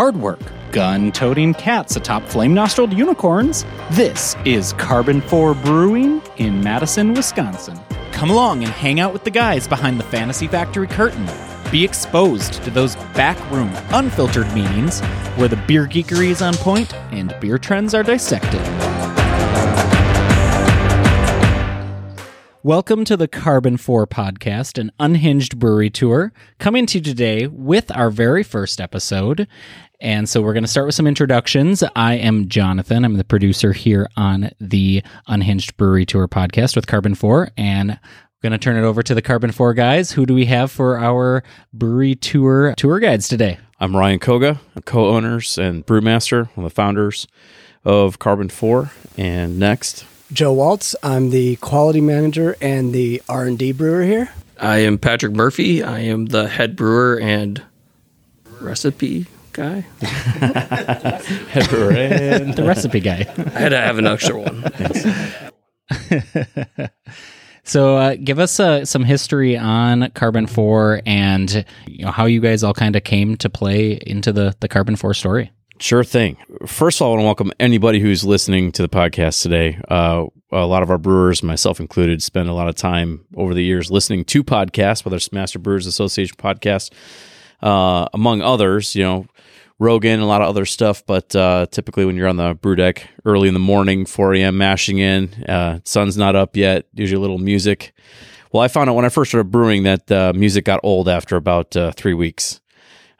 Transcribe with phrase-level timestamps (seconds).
[0.00, 0.40] hard work,
[0.72, 3.66] gun toting cats atop flame nostrilled unicorns.
[3.90, 7.78] This is Karben4 Brewing in Madison, Wisconsin.
[8.10, 11.28] Come along and hang out with the guys behind the Fantasy Factory curtain.
[11.70, 15.00] Be exposed to those backroom, unfiltered meetings
[15.36, 18.89] where the beer geekery is on point and beer trends are dissected.
[22.62, 28.10] Welcome to the Karben4 podcast, an unhinged brewery tour, coming to you today with our
[28.10, 29.48] very first episode.
[29.98, 31.82] And so we're going to start with some introductions.
[31.96, 33.06] I am Jonathan.
[33.06, 37.52] I'm the producer here on the Unhinged Brewery Tour podcast with Karben4.
[37.56, 37.98] And I'm
[38.42, 40.12] going to turn it over to the Karben4 guys.
[40.12, 43.58] Who do we have for our brewery tour tour guides today?
[43.80, 47.26] I'm Ryan Koga, co-owners and brewmaster, one of the founders
[47.86, 48.90] of Karben4.
[49.16, 50.94] And next, Joe Waltz.
[51.02, 54.30] I'm the quality manager and the R&D brewer here.
[54.58, 55.82] I am Patrick Murphy.
[55.82, 57.62] I am the head brewer and
[58.60, 59.80] recipe guy.
[60.00, 63.26] head brewer and The recipe guy.
[63.36, 64.64] I had to have an extra one.
[67.62, 72.64] So, uh, give us uh, some history on Karben4 and you know, how you guys
[72.64, 75.52] all kind of came to play into the the Karben4 story.
[75.80, 76.36] Sure thing.
[76.66, 79.80] First of all, I want to welcome anybody who's listening to the podcast today.
[79.88, 83.64] Uh, a lot of our brewers, myself included, spend a lot of time over the
[83.64, 86.92] years listening to podcasts, whether it's Master Brewers Association podcast,
[87.62, 88.94] uh, among others.
[88.94, 89.26] You know,
[89.78, 91.02] Rogan, a lot of other stuff.
[91.06, 94.58] But uh, typically, when you're on the brew deck early in the morning, 4 a.m.,
[94.58, 97.94] mashing in, uh, sun's not up yet, usually a little music.
[98.52, 101.36] Well, I found out when I first started brewing that uh, music got old after
[101.36, 102.60] about uh, three weeks.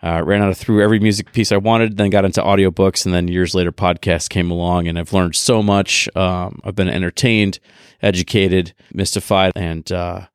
[0.03, 3.15] Uh, ran out of through every music piece I wanted, then got into audiobooks, and
[3.15, 6.09] then years later, podcasts came along, and I've learned so much.
[6.17, 7.59] Um, I've been entertained,
[8.01, 10.27] educated, mystified, and uh,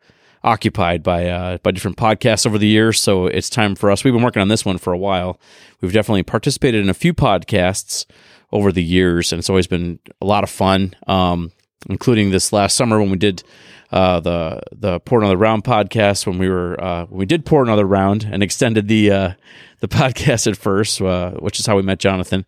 [0.44, 3.02] occupied by uh, by different podcasts over the years.
[3.02, 4.04] So it's time for us.
[4.04, 5.40] We've been working on this one for a while.
[5.82, 8.06] We've definitely participated in a few podcasts
[8.52, 10.94] over the years, and it's always been a lot of fun.
[11.08, 11.52] Um,
[11.90, 13.44] including this last summer when we did
[13.92, 17.64] uh, the the pour another round podcast when we were uh, when we did pour
[17.64, 19.34] another round and extended the uh,
[19.80, 22.46] the podcast at first, uh, which is how we met Jonathan.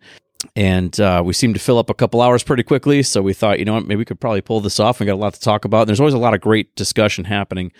[0.54, 3.58] And uh, we seemed to fill up a couple hours pretty quickly, so we thought,
[3.58, 5.00] you know what, maybe we could probably pull this off.
[5.00, 5.80] We got a lot to talk about.
[5.80, 7.72] And there's always a lot of great discussion happening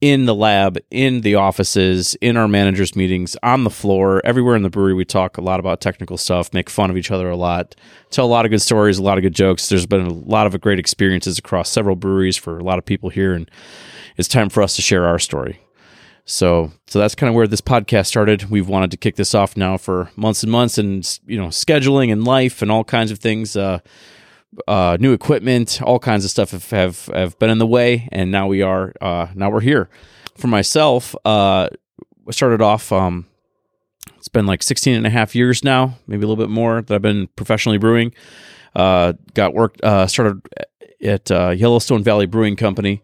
[0.00, 4.62] in the lab, in the offices, in our managers' meetings, on the floor, everywhere in
[4.62, 4.92] the brewery.
[4.92, 7.74] We talk a lot about technical stuff, make fun of each other a lot,
[8.10, 9.68] tell a lot of good stories, a lot of good jokes.
[9.68, 13.08] There's been a lot of great experiences across several breweries for a lot of people
[13.08, 13.50] here, and
[14.16, 15.60] it's time for us to share our story.
[16.26, 18.50] So, so that's kind of where this podcast started.
[18.50, 22.12] We've wanted to kick this off now for months and months, and you know, scheduling
[22.12, 23.56] and life and all kinds of things.
[23.56, 23.78] Uh,
[24.66, 28.30] uh, new equipment, all kinds of stuff have, have, have been in the way, and
[28.30, 29.88] now we are uh, now we're here.
[30.36, 31.68] For myself, uh,
[32.28, 32.92] I started off.
[32.92, 33.26] Um,
[34.16, 36.94] it's been like 16 and a half years now, maybe a little bit more that
[36.94, 38.12] I've been professionally brewing.
[38.74, 40.40] Uh, got work uh, started
[41.02, 43.02] at uh, Yellowstone Valley Brewing Company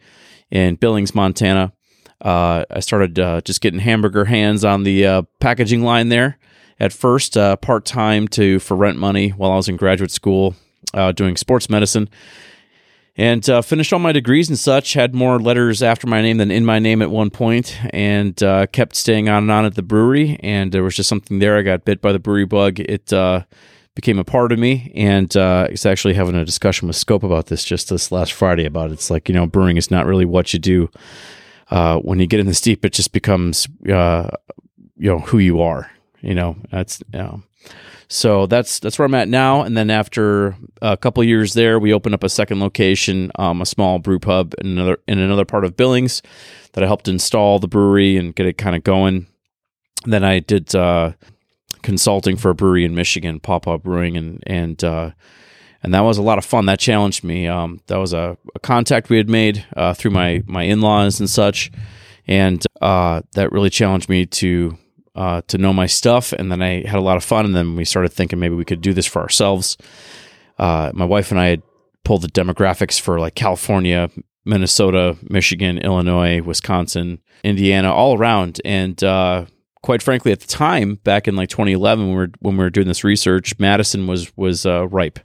[0.51, 1.73] in Billings, Montana.
[2.21, 6.39] Uh, I started uh, just getting hamburger hands on the uh, packaging line there
[6.79, 10.57] at first, part time to for rent money while I was in graduate school
[10.95, 12.09] uh, doing sports medicine.
[13.15, 14.95] And uh, finished all my degrees and such.
[14.95, 18.67] Had more letters after my name than in my name at one point, and uh,
[18.69, 20.39] kept staying on and on at the brewery.
[20.43, 21.59] And there was just something there.
[21.59, 22.81] I got bit by the brewery bug.
[22.81, 23.43] It uh,
[23.95, 27.47] became a part of me, and uh, it's actually having a discussion with Scope about
[27.47, 28.65] this just this last Friday.
[28.65, 28.95] About it.
[28.95, 30.91] it's like you know, brewing is not really what you do.
[31.71, 34.29] Uh, when you get in this deep, it just becomes uh,
[34.97, 35.91] you know who you are.
[36.23, 37.43] You know, that's you know,
[38.13, 39.63] so that's that's where I'm at now.
[39.63, 43.67] And then after a couple years there, we opened up a second location, um, a
[43.67, 46.21] small brew pub in another in another part of Billings
[46.75, 49.29] that I helped install the brewery and get it kind of going.
[50.05, 51.13] then I did uh,
[51.81, 55.13] consulting for a brewery in Michigan, Pawpaw Brewing, and and uh,
[55.83, 56.67] and that was a lot of fun.
[56.67, 57.49] That challenged me.
[57.49, 61.19] Um, that was a, a, contact we had made uh, through my my in laws
[61.19, 61.73] and such,
[62.27, 64.77] and uh, that really challenged me to
[65.15, 66.33] uh, to know my stuff.
[66.33, 67.45] And then I had a lot of fun.
[67.45, 69.77] And then we started thinking maybe we could do this for ourselves.
[70.59, 71.63] Uh, my wife and I had
[72.05, 74.11] pulled the demographics for like California,
[74.45, 78.61] Minnesota, Michigan, Illinois, Wisconsin, Indiana, all around.
[78.65, 79.47] And uh,
[79.83, 82.71] quite frankly, at the time, back in like 2011, when we were when we were
[82.71, 85.19] doing this research, Madison was was uh, ripe.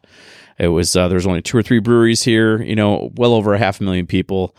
[0.60, 2.62] It was uh, there was only two or three breweries here.
[2.62, 4.56] You know, well over a half a million people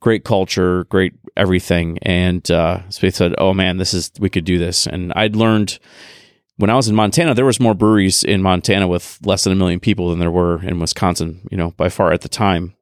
[0.00, 1.98] great culture, great everything.
[2.02, 5.36] And uh, so we said, "Oh man, this is we could do this." And I'd
[5.36, 5.78] learned
[6.56, 9.56] when I was in Montana, there was more breweries in Montana with less than a
[9.56, 11.46] million people than there were in Wisconsin.
[11.50, 12.74] You know, by far at the time.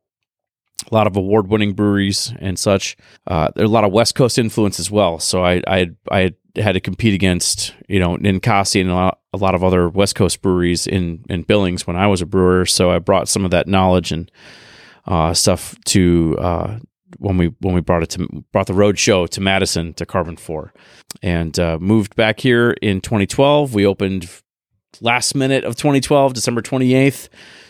[0.90, 2.96] A lot of award-winning breweries and such.
[3.26, 5.18] Uh, there's a lot of West Coast influence as well.
[5.18, 9.38] So I I I had to compete against you know Ninkasi and a lot, a
[9.38, 12.66] lot of other West Coast breweries in in Billings when I was a brewer.
[12.66, 14.30] So I brought some of that knowledge and
[15.06, 16.78] uh, stuff to uh,
[17.18, 20.70] when we when we brought it to brought the road show to Madison to Karben4,
[21.22, 23.74] and uh, moved back here in 2012.
[23.74, 24.28] We opened
[25.00, 27.28] last minute of 2012, December 28th.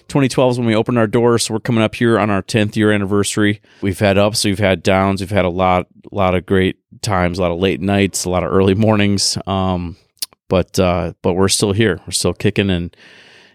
[0.09, 2.77] 2012 is when we opened our doors, so we're coming up here on our 10th
[2.77, 3.63] year anniversary.
[3.81, 7.39] We've had ups, we've had downs, we've had a lot, a lot of great times,
[7.39, 9.39] a lot of late nights, a lot of early mornings.
[9.47, 9.97] Um,
[10.49, 12.95] but uh, but we're still here, we're still kicking, and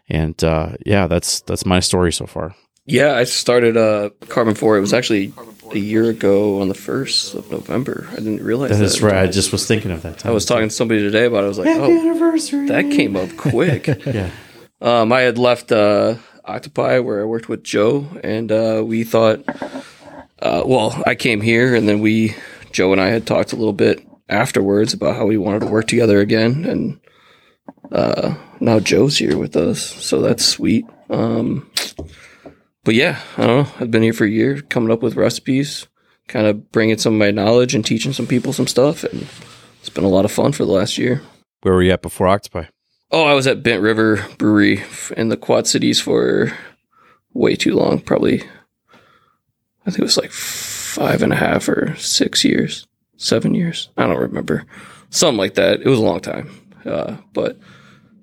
[0.09, 2.55] and uh, yeah, that's that's my story so far.
[2.89, 4.77] Yeah, I started uh, Karben4.
[4.77, 5.31] It was actually
[5.71, 8.07] a year ago on the first of November.
[8.11, 8.77] I didn't realize that.
[8.77, 9.17] That's right.
[9.17, 10.19] I just was thinking of that.
[10.19, 10.31] Time.
[10.31, 11.45] I was talking to somebody today about it.
[11.45, 12.67] I was like, oh, anniversary.
[12.67, 13.87] that came up quick.
[14.05, 14.31] yeah.
[14.81, 16.15] Um, I had left uh,
[16.45, 19.43] Octopi where I worked with Joe, and uh, we thought,
[20.41, 22.35] uh, well, I came here, and then we,
[22.71, 25.87] Joe and I had talked a little bit afterwards about how we wanted to work
[25.87, 26.99] together again, and
[27.91, 30.85] uh, now Joe's here with us, so that's sweet.
[31.09, 31.69] Um,
[32.89, 33.71] but yeah, I don't know.
[33.79, 35.87] I've been here for a year, coming up with recipes,
[36.27, 39.27] kind of bringing some of my knowledge and teaching some people some stuff, and
[39.79, 41.21] it's been a lot of fun for the last year.
[41.61, 42.63] Where were you at before Octopi?
[43.11, 44.81] Oh, I was at Bent River Brewery
[45.15, 46.51] in the Quad Cities for
[47.31, 47.99] way too long.
[47.99, 48.41] Probably,
[49.85, 52.87] I think it was like five and a half or six years,
[53.17, 53.89] seven years.
[53.97, 54.65] I don't remember.
[55.11, 55.81] Something like that.
[55.81, 56.49] It was a long time.
[56.83, 57.55] Uh, but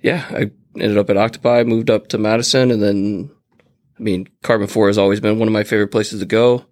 [0.03, 3.31] yeah, I ended up at Octopi, moved up to Madison, and then,
[3.99, 6.65] I mean, Karben4 has always been one of my favorite places to go.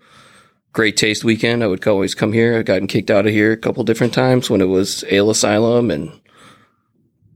[0.73, 1.63] Great taste weekend.
[1.63, 2.59] I would always come here.
[2.59, 5.91] I've gotten kicked out of here a couple different times when it was Ale Asylum
[5.91, 6.13] and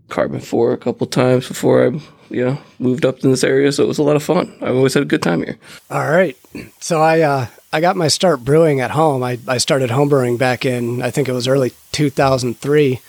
[0.08, 2.00] Karben4 a couple times before I,
[2.31, 3.70] you know, moved up in this area.
[3.73, 4.56] So it was a lot of fun.
[4.61, 5.56] I've always had a good time here.
[5.91, 6.37] All right.
[6.81, 9.23] So I uh, I got my start brewing at home.
[9.23, 13.00] I, I started homebrewing back in I think it was early 2003,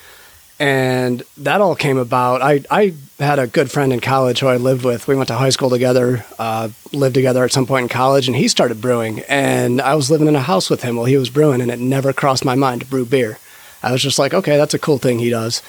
[0.59, 2.41] and that all came about.
[2.41, 5.07] I I had a good friend in college who I lived with.
[5.07, 8.35] We went to high school together, uh, lived together at some point in college, and
[8.35, 9.21] he started brewing.
[9.27, 11.79] And I was living in a house with him while he was brewing, and it
[11.79, 13.37] never crossed my mind to brew beer.
[13.83, 15.61] I was just like, okay, that's a cool thing he does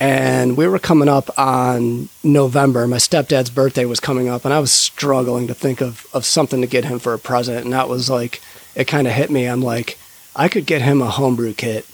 [0.00, 2.86] and we were coming up on November.
[2.86, 6.60] My stepdad's birthday was coming up, and I was struggling to think of, of something
[6.60, 7.64] to get him for a present.
[7.64, 8.40] And that was like,
[8.76, 9.46] it kind of hit me.
[9.46, 9.98] I'm like,
[10.36, 11.84] I could get him a homebrew kit,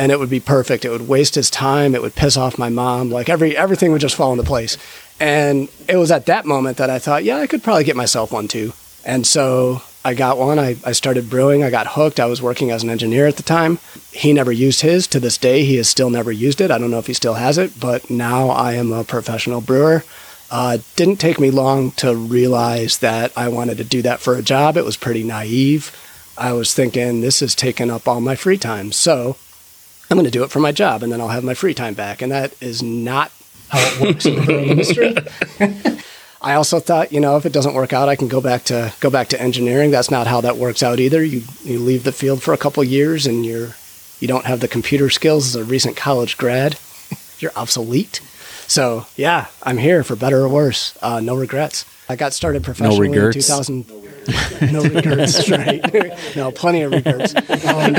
[0.00, 0.86] and it would be perfect.
[0.86, 1.94] It would waste his time.
[1.94, 3.10] It would piss off my mom.
[3.10, 4.78] Like every everything would just fall into place.
[5.20, 8.32] And it was at that moment that I thought, yeah, I could probably get myself
[8.32, 8.72] one too.
[9.04, 10.58] And so I got one.
[10.58, 11.62] I, I started brewing.
[11.62, 12.18] I got hooked.
[12.18, 13.78] I was working as an engineer at the time.
[14.10, 15.06] He never used his.
[15.08, 16.70] To this day, he has still never used it.
[16.70, 20.02] I don't know if he still has it, but now I am a professional brewer.
[20.50, 24.42] Uh, didn't take me long to realize that I wanted to do that for a
[24.42, 24.78] job.
[24.78, 25.94] It was pretty naive.
[26.38, 28.92] I was thinking, this is taking up all my free time.
[28.92, 29.36] So
[30.10, 31.94] I'm going to do it for my job and then I'll have my free time
[31.94, 32.20] back.
[32.20, 33.30] And that is not
[33.68, 35.14] how it works in the brewing industry.
[36.42, 38.92] I also thought, you know, if it doesn't work out, I can go back to
[39.00, 39.90] go back to engineering.
[39.90, 41.22] That's not how that works out either.
[41.22, 43.74] You you leave the field for a couple years and you're
[44.20, 46.78] you don't have the computer skills as a recent college grad.
[47.38, 48.20] you're obsolete.
[48.66, 50.96] So yeah, I'm here for better or worse.
[51.02, 51.84] Uh, no regrets.
[52.08, 53.46] I got started professionally No in regrets?
[53.46, 53.86] 2000.
[54.70, 55.82] No regrets, right?
[56.36, 57.34] no, plenty of regrets.
[57.34, 57.94] Um,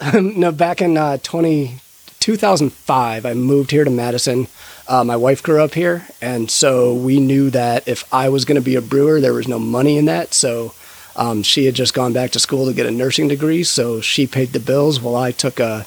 [0.14, 1.76] no, back in uh, 20,
[2.20, 4.46] 2005, I moved here to Madison.
[4.86, 8.60] Uh, my wife grew up here, and so we knew that if I was going
[8.60, 10.34] to be a brewer, there was no money in that.
[10.34, 10.72] So
[11.16, 14.26] um, she had just gone back to school to get a nursing degree, so she
[14.26, 15.86] paid the bills while I took a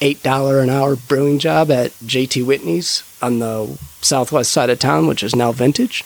[0.00, 5.06] eight dollar an hour brewing job at JT Whitney's on the southwest side of town,
[5.06, 6.02] which is now Vintage.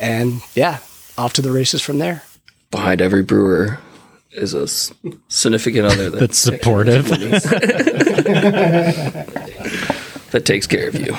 [0.00, 0.80] And yeah,
[1.16, 2.24] off to the races from there.
[2.72, 3.78] Behind every brewer
[4.36, 4.66] is a
[5.28, 7.08] significant other that, That's supportive.
[10.30, 11.14] that takes care of you.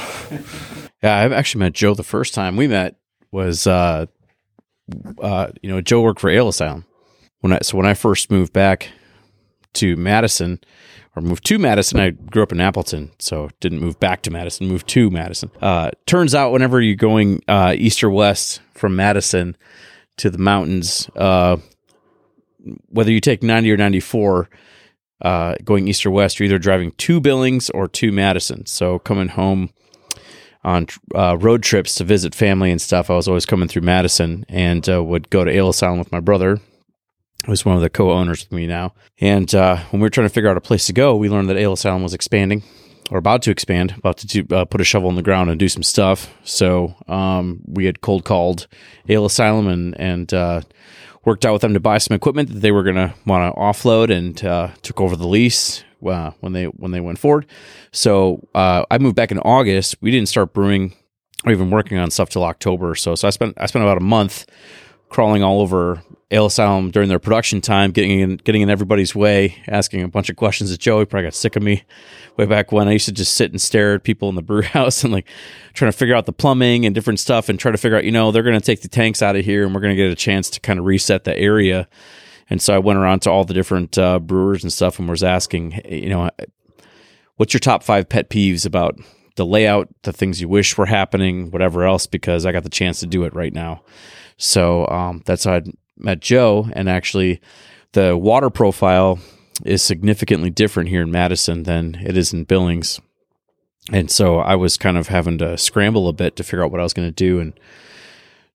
[1.03, 2.95] Yeah, I've actually met Joe the first time we met
[3.31, 4.05] was uh
[5.21, 6.85] uh you know, Joe worked for Ale Asylum.
[7.41, 8.89] When I so when I first moved back
[9.73, 10.59] to Madison
[11.15, 14.67] or moved to Madison, I grew up in Appleton, so didn't move back to Madison,
[14.67, 15.51] moved to Madison.
[15.61, 19.55] Uh turns out whenever you're going uh east or west from Madison
[20.17, 21.57] to the mountains, uh
[22.89, 24.49] whether you take 90 or 94
[25.21, 28.65] uh, going east or west, you're either driving to Billings or to Madison.
[28.65, 29.71] So coming home
[30.63, 34.45] on uh, road trips to visit family and stuff, I was always coming through Madison
[34.49, 36.59] and uh, would go to Ale Asylum with my brother,
[37.45, 38.93] who's one of the co-owners with me now.
[39.19, 41.49] And uh, when we were trying to figure out a place to go, we learned
[41.49, 42.63] that Ale Asylum was expanding
[43.09, 45.59] or about to expand, about to do, uh, put a shovel in the ground and
[45.59, 46.33] do some stuff.
[46.43, 48.67] So um, we had cold called
[49.07, 50.61] Ale Asylum and and uh,
[51.27, 53.59] worked out with them to buy some equipment that they were going to want to
[53.59, 55.83] offload and uh, took over the lease.
[56.05, 57.45] uh, when they when they went forward.
[57.91, 59.95] So uh, I moved back in August.
[59.99, 60.93] We didn't start brewing
[61.45, 62.91] or even working on stuff till October.
[62.91, 64.45] or So so I spent I spent about a month
[65.09, 69.55] crawling all over Ale Asylum during their production time, getting in getting in everybody's way,
[69.67, 70.99] asking a bunch of questions at Joe.
[70.99, 71.83] He probably got sick of me
[72.35, 74.61] way back when I used to just sit and stare at people in the brew
[74.63, 75.27] house and like
[75.73, 78.11] trying to figure out the plumbing and different stuff and try to figure out, you
[78.11, 80.11] know, they're going to take the tanks out of here and we're going to get
[80.11, 81.87] a chance to kind of reset the area.
[82.49, 85.23] And so I went around to all the different uh, brewers and stuff and was
[85.23, 86.29] asking, you know,
[87.37, 88.99] what's your top five pet peeves about
[89.35, 92.99] the layout, the things you wish were happening, whatever else, because I got the chance
[92.99, 93.83] to do it right now.
[94.37, 95.63] So um, that's how I
[95.97, 96.69] met Joe.
[96.73, 97.41] And actually,
[97.93, 99.19] the water profile
[99.65, 103.01] is significantly different here in Madison than it is in Billings.
[103.91, 106.79] And so I was kind of having to scramble a bit to figure out what
[106.79, 107.39] I was going to do.
[107.39, 107.53] And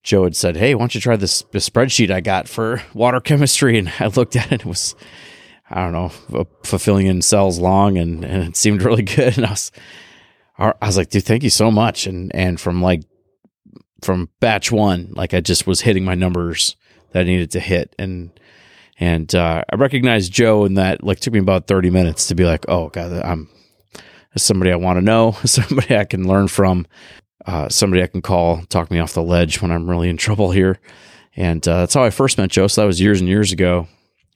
[0.02, 3.20] Joe had said, Hey, why don't you try this, this spreadsheet I got for water
[3.20, 3.78] chemistry?
[3.78, 4.94] And I looked at it, and it was,
[5.70, 9.36] I don't know, fulfilling in cells long and, and it seemed really good.
[9.36, 9.72] And I was,
[10.58, 12.06] I was like, dude, thank you so much.
[12.06, 13.02] And, and from like,
[14.02, 16.76] from batch one, like I just was hitting my numbers
[17.12, 17.94] that I needed to hit.
[17.99, 18.30] And,
[18.99, 22.44] and uh, I recognized Joe in that like took me about 30 minutes to be
[22.44, 23.49] like, oh God, I'm
[24.37, 26.87] somebody I want to know, somebody I can learn from,
[27.47, 30.50] uh, somebody I can call, talk me off the ledge when I'm really in trouble
[30.50, 30.78] here.
[31.35, 32.66] And uh, that's how I first met Joe.
[32.66, 33.88] So that was years and years ago.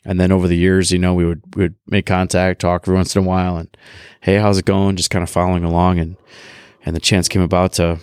[0.04, 2.94] And then over the years, you know, we would we would make contact, talk every
[2.94, 3.76] once in a while, and
[4.20, 4.94] hey, how's it going?
[4.94, 6.16] Just kind of following along, and
[6.84, 7.98] and the chance came about to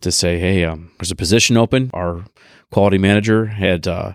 [0.00, 1.90] to say, hey, um, there's a position open.
[1.94, 2.24] Our
[2.70, 4.14] quality manager had uh,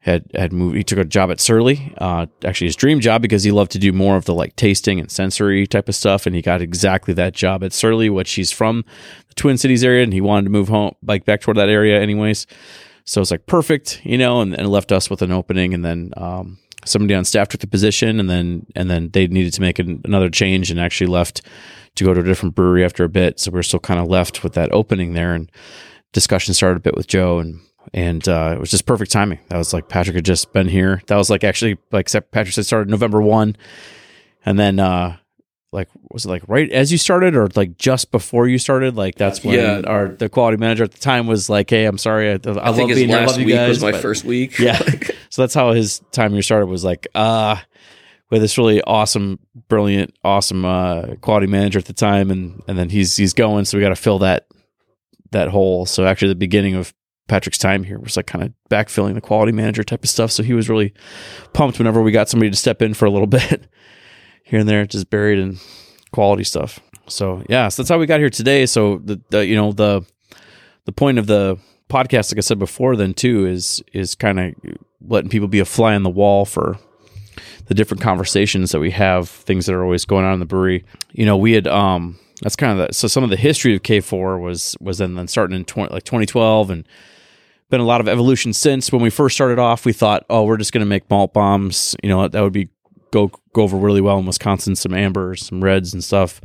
[0.00, 0.76] had had moved.
[0.76, 3.78] He took a job at Surly, uh, actually his dream job because he loved to
[3.78, 7.14] do more of the like tasting and sensory type of stuff, and he got exactly
[7.14, 8.84] that job at Surly, which he's from
[9.28, 12.00] the Twin Cities area, and he wanted to move home, like back toward that area,
[12.00, 12.46] anyways.
[13.04, 16.12] So it's like perfect, you know, and, and left us with an opening, and then
[16.16, 19.78] um, somebody on staff took the position, and then and then they needed to make
[19.78, 21.42] an, another change, and actually left
[21.96, 23.40] to go to a different brewery after a bit.
[23.40, 25.50] So we are still kind of left with that opening there, and
[26.12, 27.60] discussion started a bit with Joe, and
[27.92, 29.38] and uh, it was just perfect timing.
[29.48, 31.02] That was like Patrick had just been here.
[31.06, 33.56] That was like actually like Patrick said started November one,
[34.44, 35.16] and then uh,
[35.72, 38.96] like was it like right as you started or like just before you started?
[38.96, 39.88] Like that's when yeah.
[39.88, 42.70] our the quality manager at the time was like, "Hey, I'm sorry, I, I, I
[42.70, 43.18] love being here.
[43.18, 44.58] I love you guys." Was my but, first week.
[44.58, 44.78] Yeah,
[45.30, 46.66] so that's how his time here started.
[46.66, 47.56] Was like, uh
[48.30, 52.78] we had this really awesome, brilliant, awesome uh, quality manager at the time, and and
[52.78, 54.46] then he's he's going, so we got to fill that
[55.32, 55.86] that hole.
[55.86, 56.94] So actually, the beginning of
[57.28, 60.30] Patrick's time here was like kind of backfilling the quality manager type of stuff.
[60.30, 60.94] So he was really
[61.52, 63.68] pumped whenever we got somebody to step in for a little bit
[64.44, 65.58] here and there, just buried in
[66.12, 66.80] quality stuff.
[67.08, 68.66] So yeah, so that's how we got here today.
[68.66, 70.02] So the, the you know the
[70.84, 71.58] the point of the
[71.88, 74.54] podcast, like I said before, then too is is kind of
[75.00, 76.78] letting people be a fly on the wall for
[77.70, 80.84] the different conversations that we have, things that are always going on in the brewery.
[81.12, 83.82] You know, we had um that's kind of the so some of the history of
[83.82, 86.88] K4 was was then then starting in 20, like 2012 and
[87.70, 88.90] been a lot of evolution since.
[88.90, 91.94] When we first started off, we thought, oh, we're just going to make malt bombs.
[92.02, 92.70] You know, that would be
[93.12, 94.74] go go over really well in Wisconsin.
[94.74, 96.40] Some ambers, some reds, and stuff.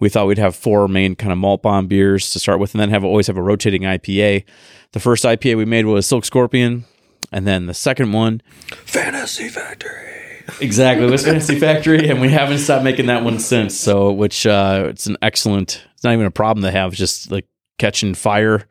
[0.00, 2.80] We thought we'd have four main kind of malt bomb beers to start with, and
[2.80, 4.42] then have always have a rotating IPA.
[4.90, 6.86] The first IPA we made was Silk Scorpion,
[7.30, 8.42] and then the second one,
[8.84, 10.15] Fantasy Factory.
[10.60, 13.78] Exactly, was Fantasy Factory, and we haven't stopped making that one since.
[13.78, 15.84] So, which uh, it's an excellent.
[15.94, 17.46] It's not even a problem to have, just like
[17.78, 18.66] catching fire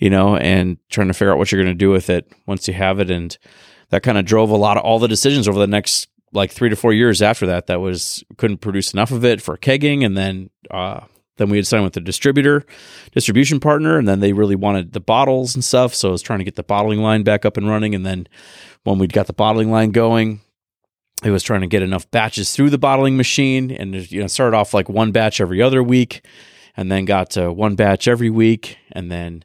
[0.00, 2.66] you know, and trying to figure out what you're going to do with it once
[2.66, 3.10] you have it.
[3.10, 3.36] And
[3.90, 6.70] that kind of drove a lot of all the decisions over the next like three
[6.70, 7.66] to four years after that.
[7.66, 11.00] That was couldn't produce enough of it for kegging, and then uh,
[11.36, 12.64] then we had signed with the distributor,
[13.12, 15.94] distribution partner, and then they really wanted the bottles and stuff.
[15.94, 18.26] So I was trying to get the bottling line back up and running, and then
[18.84, 20.40] when we'd got the bottling line going,
[21.22, 24.56] it was trying to get enough batches through the bottling machine, and you know started
[24.56, 26.24] off like one batch every other week,
[26.76, 29.44] and then got to one batch every week, and then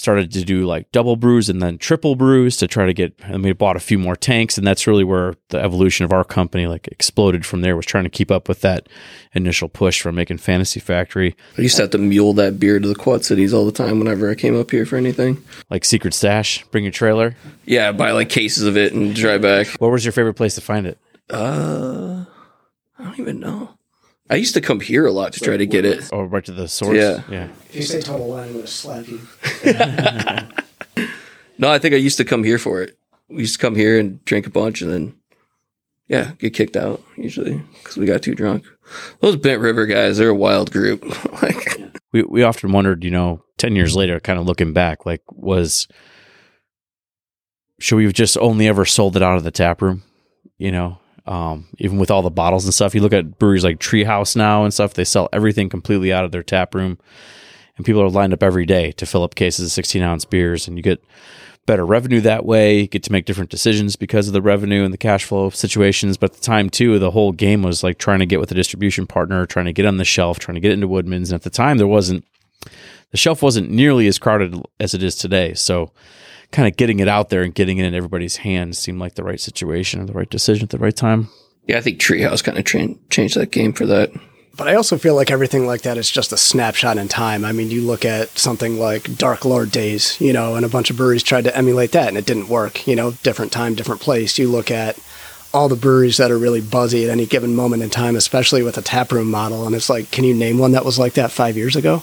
[0.00, 3.44] started to do like double brews and then triple brews to try to get and
[3.44, 6.66] we bought a few more tanks and that's really where the evolution of our company
[6.66, 8.88] like exploded from there was trying to keep up with that
[9.34, 11.36] initial push from making fantasy factory.
[11.58, 13.98] I used to have to mule that beer to the quad cities all the time
[13.98, 15.44] whenever i came up here for anything.
[15.68, 17.36] Like secret stash bring your trailer.
[17.66, 19.68] Yeah buy like cases of it and drive back.
[19.78, 20.98] What was your favorite place to find it
[21.32, 22.24] uh
[22.98, 23.76] i don't even know
[24.30, 26.08] I used to come here a lot to try to get it.
[26.12, 26.96] Oh, right to the source.
[26.96, 27.48] Yeah, yeah.
[27.68, 29.20] If you say Total Wine, I'm going to slap you.
[31.58, 32.96] no, I think I used to come here for it.
[33.28, 35.14] We used to come here and drink a bunch, and then
[36.06, 38.64] yeah, get kicked out usually because we got too drunk.
[39.20, 41.04] Those Bent River guys, they're a wild group.
[41.42, 41.80] like,
[42.12, 45.88] we we often wondered, you know, ten years later, kind of looking back, like was
[47.80, 50.02] should we have just only ever sold it out of the tap room?
[50.58, 53.78] You know, Um, even with all the bottles and stuff, you look at breweries like
[53.78, 54.94] Treehouse now and stuff.
[54.94, 56.98] They sell everything completely out of their tap room,
[57.76, 60.66] and people are lined up every day to fill up cases of 16 ounce beers,
[60.66, 61.02] and you get
[61.66, 62.80] better revenue that way.
[62.80, 66.16] You get to make different decisions because of the revenue and the cash flow situations.
[66.16, 68.56] But at the time too, the whole game was like trying to get with a
[68.56, 71.30] distribution partner, trying to get on the shelf, trying to get into Woodman's.
[71.30, 72.24] And at the time, there wasn't
[73.10, 75.54] the shelf wasn't nearly as crowded as it is today.
[75.54, 75.92] So
[76.52, 79.24] kind of getting it out there and getting it in everybody's hands seemed like the
[79.24, 81.28] right situation and the right decision at the right time.
[81.66, 84.10] Yeah, I think Treehouse kind of tra- changed that game for that.
[84.56, 87.44] But I also feel like everything like that is just a snapshot in time.
[87.44, 90.90] I mean, you look at something like Dark Lord Days, you know, and a bunch
[90.90, 94.00] of breweries tried to emulate that and it didn't work, you know, different time, different
[94.00, 94.38] place.
[94.38, 94.98] You look at
[95.54, 98.76] all the breweries that are really buzzy at any given moment in time, especially with
[98.76, 99.66] a taproom model.
[99.66, 102.02] And it's like, can you name one that was like that five years ago?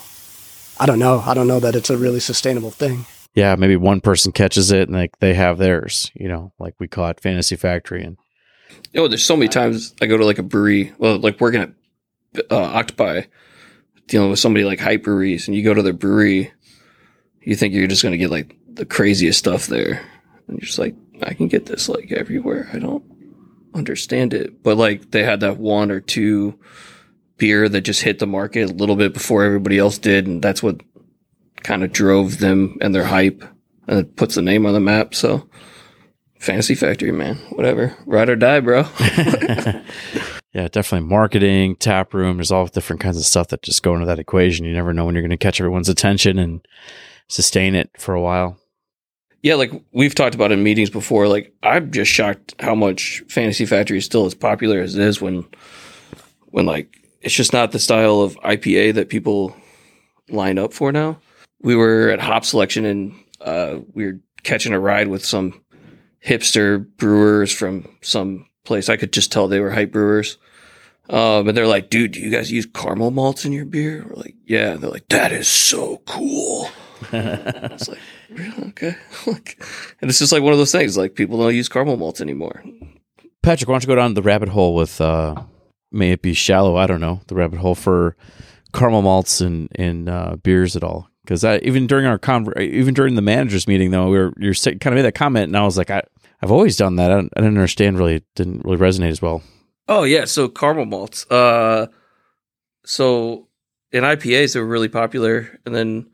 [0.80, 1.22] I don't know.
[1.26, 3.06] I don't know that it's a really sustainable thing.
[3.38, 6.88] Yeah, maybe one person catches it and like they have theirs, you know, like we
[6.88, 8.16] caught Fantasy Factory and
[8.94, 11.70] know, there's so many times I go to like a brewery, well, like working at
[12.50, 13.22] uh, Octopi,
[14.08, 16.52] dealing with somebody like Hype Breweries, and you go to their brewery,
[17.40, 20.04] you think you're just going to get like the craziest stuff there.
[20.48, 22.68] And you're just like, I can get this like everywhere.
[22.72, 23.04] I don't
[23.72, 24.64] understand it.
[24.64, 26.58] But like they had that one or two
[27.36, 30.26] beer that just hit the market a little bit before everybody else did.
[30.26, 30.80] And that's what
[31.62, 33.44] kind of drove them and their hype
[33.86, 35.14] and it puts the name on the map.
[35.14, 35.48] So
[36.38, 37.96] Fantasy Factory, man, whatever.
[38.06, 38.84] Ride or die, bro.
[40.52, 42.36] yeah, definitely marketing, tap room.
[42.36, 44.66] There's all different kinds of stuff that just go into that equation.
[44.66, 46.60] You never know when you're going to catch everyone's attention and
[47.28, 48.58] sustain it for a while.
[49.42, 51.28] Yeah, like we've talked about in meetings before.
[51.28, 55.20] Like I'm just shocked how much Fantasy Factory is still as popular as it is
[55.20, 55.46] when,
[56.46, 59.56] when like it's just not the style of IPA that people
[60.28, 61.18] line up for now.
[61.60, 65.60] We were at Hop Selection and uh, we were catching a ride with some
[66.24, 68.88] hipster brewers from some place.
[68.88, 70.38] I could just tell they were hype brewers.
[71.10, 74.04] Um, and they're like, dude, do you guys use caramel malts in your beer?
[74.06, 74.72] We're like, yeah.
[74.72, 76.68] And they're like, that is so cool.
[77.12, 78.68] it's like, really?
[78.68, 78.94] okay.
[79.26, 79.62] like,
[80.00, 80.96] and it's just like one of those things.
[80.98, 82.62] Like people don't use caramel malts anymore.
[83.42, 85.34] Patrick, why don't you go down the rabbit hole with, uh,
[85.90, 86.76] may it be shallow?
[86.76, 88.16] I don't know the rabbit hole for
[88.74, 91.08] caramel malts and and uh, beers at all.
[91.28, 94.86] Because even during our conver- even during the managers meeting, though, we were you're kind
[94.86, 96.02] of made that comment, and I was like, I
[96.40, 97.10] I've always done that.
[97.10, 98.14] I, don't, I didn't understand really.
[98.14, 99.42] It didn't really resonate as well.
[99.88, 101.30] Oh yeah, so caramel malts.
[101.30, 101.88] Uh,
[102.86, 103.46] so
[103.92, 106.08] in IPAs they were really popular, and then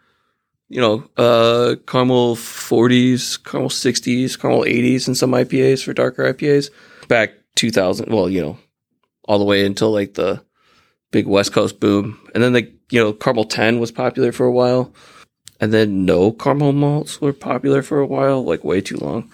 [0.68, 6.70] you know, uh, caramel forties, caramel sixties, caramel eighties, and some IPAs for darker IPAs
[7.06, 8.12] back two thousand.
[8.12, 8.58] Well, you know,
[9.28, 10.44] all the way until like the
[11.10, 14.52] big West Coast boom, and then the you know caramel ten was popular for a
[14.52, 14.92] while,
[15.60, 19.30] and then no caramel malts were popular for a while, like way too long.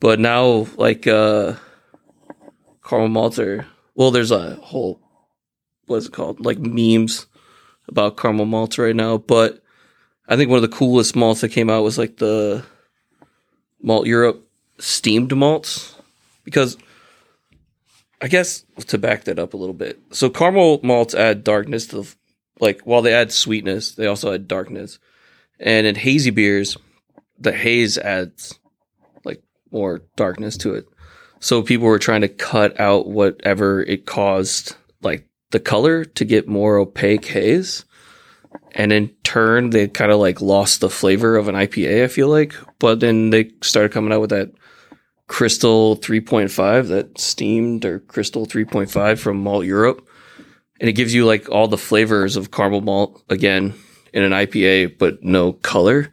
[0.00, 1.54] But now, like uh,
[2.84, 5.00] caramel malts are well, there's a whole
[5.86, 7.26] what's it called, like memes
[7.88, 9.18] about caramel malts right now.
[9.18, 9.62] But
[10.28, 12.64] I think one of the coolest malts that came out was like the
[13.84, 14.40] Malteurop
[14.78, 15.96] steamed malts
[16.44, 16.76] because
[18.20, 20.00] I guess to back that up a little bit.
[20.10, 22.14] So caramel malts add darkness to the,
[22.60, 24.98] like while they add sweetness, they also add darkness.
[25.60, 26.76] And in hazy beers,
[27.38, 28.58] the haze adds
[29.24, 30.88] like more darkness to it.
[31.40, 36.48] So people were trying to cut out whatever it caused like the color to get
[36.48, 37.84] more opaque haze.
[38.72, 42.28] And in turn, they kind of like lost the flavor of an IPA, I feel
[42.28, 42.54] like.
[42.80, 44.50] But then they started coming out with that
[45.28, 50.00] Crystal 3.5, that steamed or Crystal 3.5 from Malteurop.
[50.80, 53.74] And it gives you like all the flavors of caramel malt again
[54.12, 56.10] in an IPA, but no color,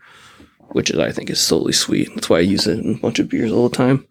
[0.69, 2.09] which is, I think is solely sweet.
[2.13, 4.05] That's why I use it in a bunch of beers all the time.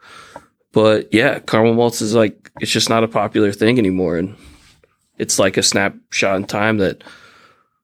[0.72, 4.16] But yeah, caramel malts is like, it's just not a popular thing anymore.
[4.16, 4.36] And
[5.18, 7.04] it's like a snapshot in time that,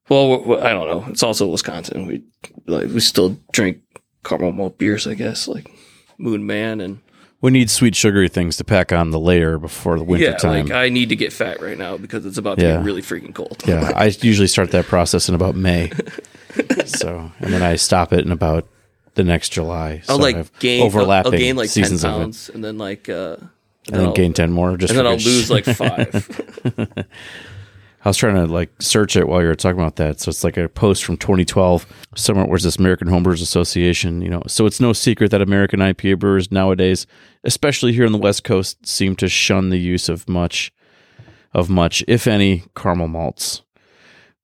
[0.09, 1.05] well, I don't know.
[1.09, 2.07] It's also Wisconsin.
[2.07, 2.25] We
[2.67, 3.79] like, we still drink
[4.25, 5.71] caramel malt beers, I guess, like
[6.19, 7.01] Moon Man and
[7.43, 10.67] We need sweet sugary things to pack on the layer before the winter yeah, time.
[10.67, 12.77] like I need to get fat right now because it's about to Yeah.
[12.77, 13.63] get really freaking cold.
[13.67, 15.91] yeah, I usually start that process in about May.
[16.85, 18.69] so, and then I stop it in about
[19.15, 20.01] the next July.
[20.05, 22.19] So I'll I like have gain overlapping I'll gain like ten seasons of it.
[22.19, 23.49] pounds and then like uh and
[23.89, 24.77] And then I'll- gain ten more.
[24.77, 26.29] Just and then I'll lose sh- like five.
[28.03, 30.21] I was trying to like search it while you were talking about that.
[30.21, 31.87] So it's like a post from 2012.
[32.17, 34.23] Somewhere where's this American Homebrewers Association?
[34.23, 37.07] You know, so it's no secret that American IPA brewers nowadays,
[37.45, 40.73] especially here on the West Coast, seem to shun the use of much,
[41.53, 43.63] of much, if any, caramel malts.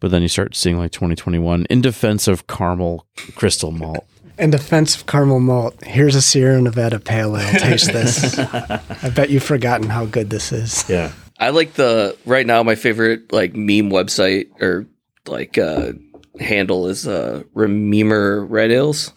[0.00, 4.06] But then you start seeing like 2021 in defense of caramel crystal malt.
[4.38, 7.58] In defense of caramel malt, here's a Sierra Nevada pale ale.
[7.58, 8.38] Taste this.
[8.38, 10.86] I bet you've forgotten how good this is.
[10.90, 11.12] Yeah.
[11.38, 12.62] I like the right now.
[12.62, 14.86] My favorite like meme website or
[15.26, 15.92] like uh,
[16.40, 19.12] handle is uh, Rememer Red Ales,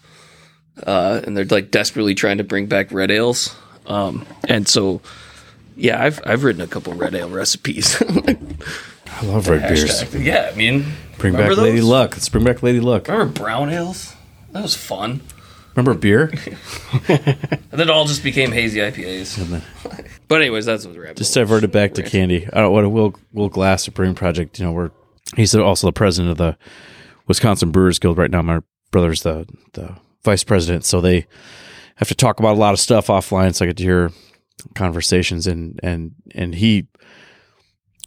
[0.86, 3.56] uh, and they're like desperately trying to bring back red ales.
[3.88, 5.02] Um, and so,
[5.76, 8.02] yeah, I've I've written a couple red ale recipes.
[8.02, 10.04] I love red beers.
[10.04, 10.86] Hashtag- Yeah, I mean,
[11.18, 11.82] Bring back Lady?
[11.82, 12.12] Luck.
[12.12, 13.08] Let's bring back Lady Luck.
[13.08, 14.14] Remember brown ales?
[14.52, 15.22] That was fun.
[15.76, 16.32] Remember beer?
[17.08, 19.62] And then it all just became hazy IPAs.
[20.30, 21.18] but anyways, that's what rabbit.
[21.18, 21.44] Just hole.
[21.44, 22.48] diverted back to candy.
[22.54, 24.60] I don't what a Will Will Glass brewing project.
[24.60, 24.92] You know, we're
[25.36, 26.58] he's also the president of the
[27.28, 28.42] Wisconsin Brewers Guild right now.
[28.42, 28.62] My
[28.92, 31.26] brother's the the vice president, so they
[31.96, 33.54] have to talk about a lot of stuff offline.
[33.54, 34.12] So I get to hear
[34.76, 36.88] conversations and and and he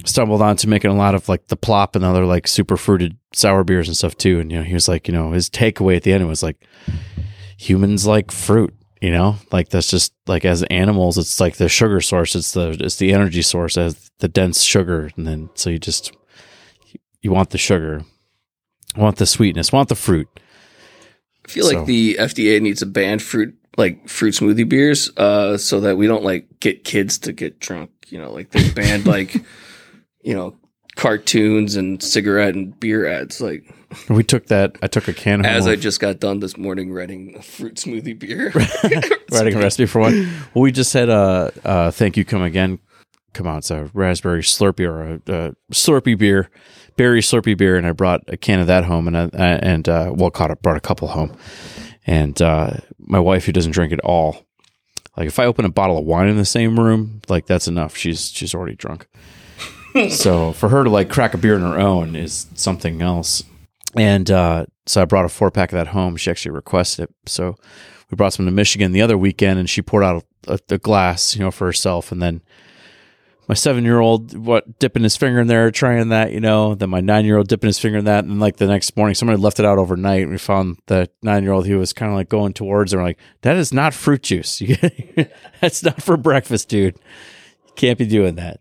[0.05, 3.17] stumbled on to making a lot of like the plop and other like super fruited
[3.33, 4.41] sour beers and stuff too.
[4.41, 6.65] And you know, he was like, you know, his takeaway at the end was like
[7.57, 12.01] humans like fruit you know like that's just like as animals it's like the sugar
[12.01, 15.79] source it's the it's the energy source as the dense sugar and then so you
[15.79, 16.12] just
[17.21, 18.03] you want the sugar
[18.97, 20.29] want the sweetness want the fruit
[21.45, 25.57] I feel So- like the FDA needs to ban fruit like fruit smoothie beers, uh,
[25.57, 27.91] so that we don't like get kids to get drunk.
[28.11, 29.35] You know, like they banned like
[30.23, 30.55] you know
[30.96, 33.40] cartoons and cigarette and beer ads.
[33.40, 33.72] Like
[34.09, 36.92] we took that i took a can as home I just got done this morning
[36.92, 38.52] writing a fruit smoothie beer.
[39.33, 40.28] writing a recipe for one.
[40.55, 42.78] Well we just had a uh thank you come again.
[43.33, 46.50] Come on it's a raspberry slurpee or a, a slurpee beer
[46.96, 49.88] berry slurpee beer and i brought a can of that home and I, I and
[49.88, 51.37] uh well caught it brought a couple home.
[52.07, 54.44] And uh my wife who doesn't drink at all
[55.16, 57.96] like if i open a bottle of wine in the same room like that's enough.
[57.96, 59.07] She's she's already drunk
[60.11, 63.42] so for her to like crack a beer on her own is something else
[63.96, 67.14] and uh so i brought a four pack of that home she actually requested it
[67.26, 67.57] so
[68.12, 71.35] we brought some to Michigan the other weekend, and she poured out a, a, glass,
[71.35, 72.12] you know, for herself.
[72.12, 72.42] And then
[73.48, 76.74] my seven year old, what, dipping his finger in there, trying that, you know.
[76.74, 79.14] Then my nine year old dipping his finger in that, and like the next morning,
[79.14, 80.24] somebody left it out overnight.
[80.24, 83.00] And we found the nine year old he was kind of like going towards, and
[83.00, 84.62] we're like, that is not fruit juice.
[85.62, 86.96] That's not for breakfast, dude.
[87.66, 88.61] You can't be doing that.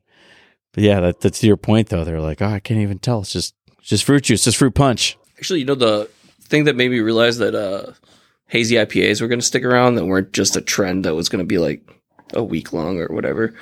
[0.73, 2.03] But yeah, that, that's your point though.
[2.03, 3.21] They're like, oh, I can't even tell.
[3.21, 5.17] It's just it's just fruit juice, just fruit punch.
[5.37, 6.09] Actually, you know the
[6.41, 7.93] thing that made me realize that uh,
[8.47, 11.43] hazy IPAs were going to stick around, that weren't just a trend that was going
[11.43, 11.81] to be like
[12.33, 13.53] a week long or whatever,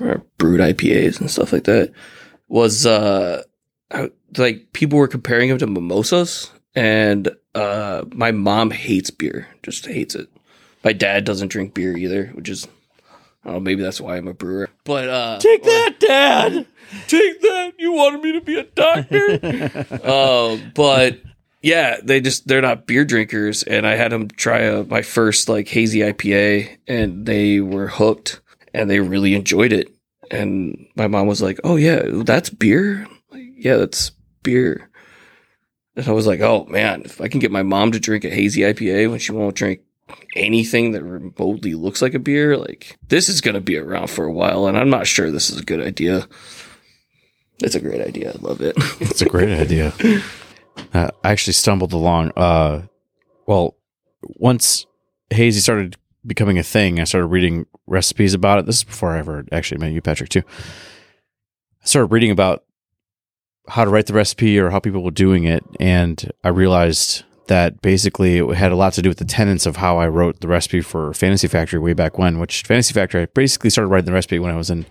[0.00, 1.92] or brewed IPAs and stuff like that,
[2.48, 3.42] was uh,
[4.38, 10.14] like people were comparing them to mimosas, and uh, my mom hates beer, just hates
[10.14, 10.28] it.
[10.82, 12.66] My dad doesn't drink beer either, which is.
[13.44, 14.70] I maybe that's why I'm a brewer.
[14.84, 16.66] But uh Take that, Dad.
[17.08, 17.72] take that.
[17.78, 19.38] You wanted me to be a doctor.
[20.04, 21.20] uh, but
[21.62, 25.48] yeah, they just they're not beer drinkers, and I had them try a, my first
[25.48, 28.40] like hazy IPA, and they were hooked,
[28.74, 29.94] and they really enjoyed it.
[30.30, 33.06] And my mom was like, "Oh yeah, that's beer.
[33.30, 34.10] Like, yeah, that's
[34.42, 34.90] beer."
[35.96, 38.30] And I was like, "Oh man, if I can get my mom to drink a
[38.30, 39.80] hazy IPA when she won't drink."
[40.36, 44.24] Anything that remotely looks like a beer like this is going to be around for
[44.24, 46.26] a while and i'm not sure this is a good idea
[47.62, 49.92] it's a great idea i love it It's a great idea.
[50.94, 52.32] Uh, I actually stumbled along.
[52.36, 52.82] Uh,
[53.46, 53.76] well,
[54.22, 54.86] once
[55.30, 55.96] hazy started
[56.26, 58.66] becoming a thing, I started reading recipes about it.
[58.66, 60.42] This is before I ever actually met you, Patrick, too.
[61.82, 62.64] I started reading about
[63.68, 67.82] how to write the recipe or how people were doing it, and I realized that
[67.82, 70.80] basically had a lot to do with the tenets of how I wrote the recipe
[70.80, 72.38] for Fantasy Factory way back when.
[72.38, 74.86] Which Fantasy Factory, I basically started writing the recipe when I was in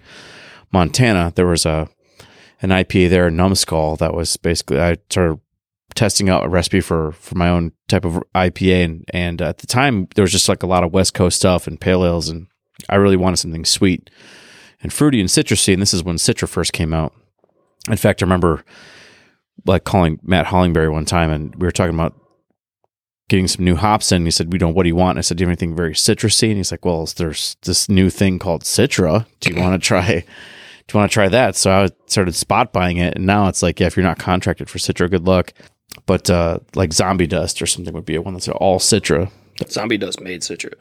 [0.74, 1.32] Montana.
[1.34, 1.88] There was a
[2.62, 5.40] an IPA there, Numbskull, that was basically I started
[5.96, 9.68] testing out a recipe for for my own type of IPA, and and at the
[9.68, 12.48] time there was just like a lot of West Coast stuff and pale ales, and
[12.90, 14.10] I really wanted something sweet
[14.84, 17.14] and fruity and citrusy, and this is when Citra first came out.
[17.90, 18.66] In fact, I remember
[19.66, 22.20] like calling Matt Hollingbery one time, and we were talking about
[23.30, 24.18] getting some new hops in.
[24.18, 24.74] And he said, "We don't.
[24.74, 26.72] What do you want?" And I said, "Do you have anything very citrusy?" And he's
[26.72, 29.26] like, "Well, there's this new thing called Citra.
[29.40, 30.26] Do you want to try?"
[30.88, 31.56] Do you want to try that?
[31.56, 34.72] So I started spot buying it, and now it's like, yeah, if you're not contracted
[34.72, 35.54] for Citra, good luck.
[36.08, 39.30] But uh, like Zombie Dust or something would be a one that's all Citra.
[39.68, 40.74] zombie dust made citra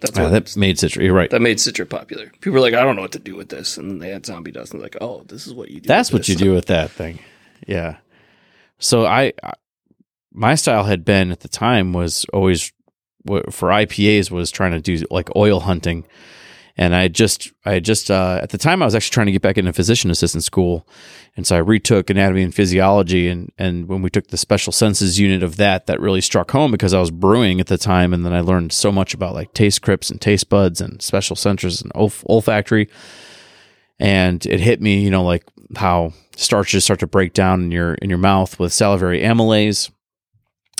[0.00, 1.02] that's what that made Citra.
[1.02, 1.28] You're right.
[1.30, 3.76] that made citra popular people were like i don't know what to do with this
[3.76, 6.26] and they had zombie dust and like oh this is what you do That's what
[6.28, 7.18] you do with that thing.
[7.66, 7.96] Yeah.
[8.78, 9.32] So I
[10.32, 12.72] my style had been at the time was always
[13.50, 16.06] for IPAs was trying to do like oil hunting
[16.76, 19.42] And I just, I just, uh, at the time I was actually trying to get
[19.42, 20.88] back into physician assistant school.
[21.36, 23.28] And so I retook anatomy and physiology.
[23.28, 26.70] And, and when we took the special senses unit of that, that really struck home
[26.70, 28.14] because I was brewing at the time.
[28.14, 31.36] And then I learned so much about like taste crypts and taste buds and special
[31.36, 32.88] sensors and olf- olfactory.
[33.98, 35.44] And it hit me, you know, like
[35.76, 39.90] how starches start to break down in your, in your mouth with salivary amylase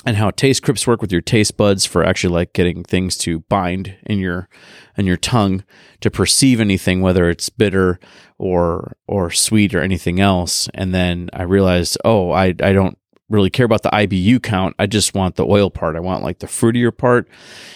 [0.05, 3.41] and how taste crypts work with your taste buds for actually like getting things to
[3.41, 4.49] bind in your
[4.97, 5.63] in your tongue
[5.99, 7.99] to perceive anything whether it's bitter
[8.37, 10.69] or or sweet or anything else.
[10.73, 12.97] And then i realized oh i i don't
[13.29, 14.75] really care about the ibu count.
[14.79, 15.95] I just want the oil part.
[15.95, 17.27] I want like the fruitier part.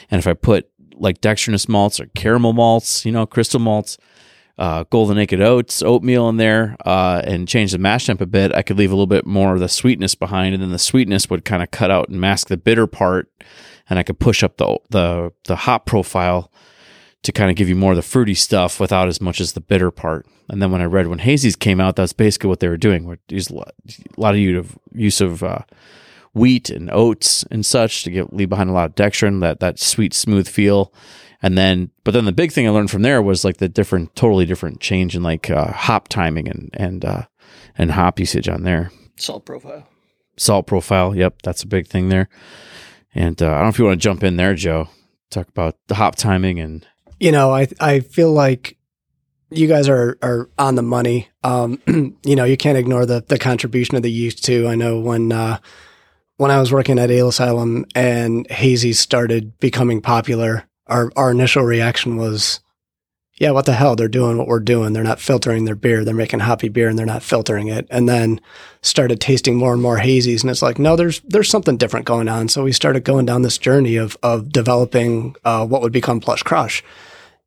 [0.09, 3.97] And if i put like dextrinous malts or caramel malts you know crystal malts
[4.57, 8.53] uh, golden naked oats, oatmeal in there, uh, and change the mash temp a bit,
[8.53, 11.29] I could leave a little bit more of the sweetness behind, and then the sweetness
[11.29, 13.29] would kind of cut out and mask the bitter part,
[13.89, 16.51] and I could push up the the the profile
[17.23, 19.61] to kind of give you more of the fruity stuff without as much as the
[19.61, 20.27] bitter part.
[20.47, 23.05] And then when I read when hazies came out, that's basically what they were doing.
[23.05, 23.65] Where use a
[24.15, 25.59] lot of use of uh,
[26.33, 29.79] wheat and oats and such to get leave behind a lot of dextrin, that that
[29.79, 30.93] sweet smooth feel
[31.45, 34.15] and then but then the big thing I learned from there was like the different,
[34.15, 37.25] totally different change in like uh, hop timing and and uh,
[37.77, 38.89] and hop usage on there.
[39.15, 39.87] Salt profile.
[40.37, 41.15] Salt profile.
[41.15, 42.29] Yep, that's a big thing there.
[43.13, 44.89] And uh, I don't know if you want to jump in there, Joe.
[45.29, 46.85] Talk about the hop timing and.
[47.19, 48.79] You know, I I feel like
[49.51, 51.29] you guys are are on the money.
[51.43, 51.79] Um,
[52.25, 54.67] you know, you can't ignore the the contribution of the yeast too.
[54.67, 55.59] I know when uh,
[56.37, 61.63] when I was working at Ale Asylum and hazy started becoming popular, our our initial
[61.63, 62.59] reaction was,
[63.37, 63.95] yeah, what the hell?
[63.95, 64.93] They're doing what we're doing.
[64.93, 66.05] They're not filtering their beer.
[66.05, 67.87] They're making hoppy beer and they're not filtering it.
[67.89, 68.39] And then
[68.81, 72.29] started tasting more and more hazies, and it's like, no, there's there's something different going
[72.29, 72.47] on.
[72.47, 76.43] So we started going down this journey of of developing uh, what would become Plush
[76.43, 76.83] Crush.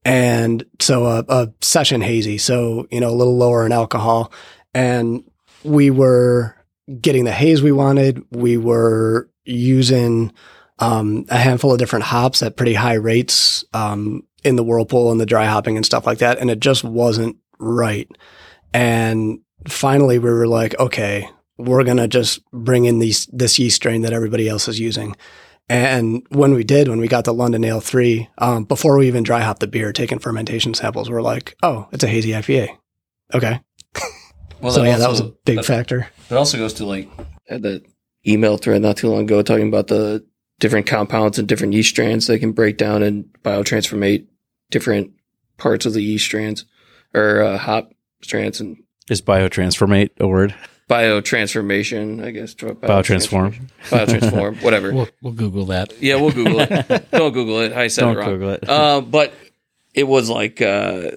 [0.05, 4.33] And so a, a session hazy, so you know a little lower in alcohol,
[4.75, 5.25] and
[5.65, 6.55] we were
[7.01, 8.23] getting the haze we wanted.
[8.31, 10.33] We were using
[10.79, 15.21] um, a handful of different hops at pretty high rates um, in the whirlpool and
[15.21, 18.09] the dry hopping and stuff like that, and it just wasn't right.
[18.73, 24.03] And finally, we were like, okay, we're gonna just bring in these this yeast strain
[24.03, 25.17] that everybody else is using.
[25.71, 29.23] And when we did, when we got the London Ale three, um, before we even
[29.23, 32.71] dry hopped the beer, taking fermentation samples, we're like, oh, it's a hazy IPA.
[33.35, 33.61] Okay.
[34.61, 36.09] Well, so yeah, also, that was a big that, factor.
[36.31, 37.09] It also goes to like
[37.49, 37.85] the
[38.27, 40.27] email thread not too long ago talking about the
[40.61, 42.27] different compounds and different yeast strands.
[42.27, 44.27] They can break down and biotransformate
[44.71, 45.13] different
[45.57, 46.65] parts of the yeast strands
[47.15, 47.93] or uh, hop
[48.23, 48.77] strands and
[49.11, 50.55] is biotransformate a word?
[50.89, 52.55] Biotransformation, I guess.
[52.55, 53.69] Biotransform.
[53.85, 54.93] Biotransform, whatever.
[54.93, 56.01] We'll, we'll, Google that.
[56.01, 57.11] Yeah, we'll Google it.
[57.11, 57.73] Don't Google it.
[57.73, 58.29] I said Don't it wrong.
[58.31, 58.69] Google it.
[58.69, 59.35] Uh, but
[59.95, 61.11] it was like uh,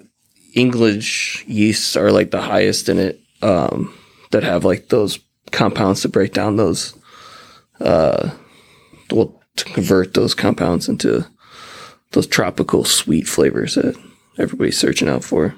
[0.54, 3.94] English yeasts are like the highest in it um,
[4.32, 5.20] that have like those
[5.52, 6.94] compounds to break down those
[7.80, 8.32] uh,
[9.12, 11.26] well, to convert those compounds into
[12.12, 13.96] those tropical sweet flavors that
[14.38, 15.56] everybody's searching out for.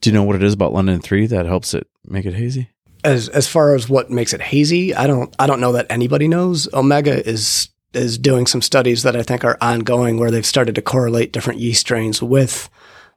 [0.00, 2.70] Do you know what it is about London Three that helps it make it hazy?
[3.04, 6.28] As as far as what makes it hazy, I don't I don't know that anybody
[6.28, 6.72] knows.
[6.72, 10.82] Omega is is doing some studies that I think are ongoing where they've started to
[10.82, 12.68] correlate different yeast strains with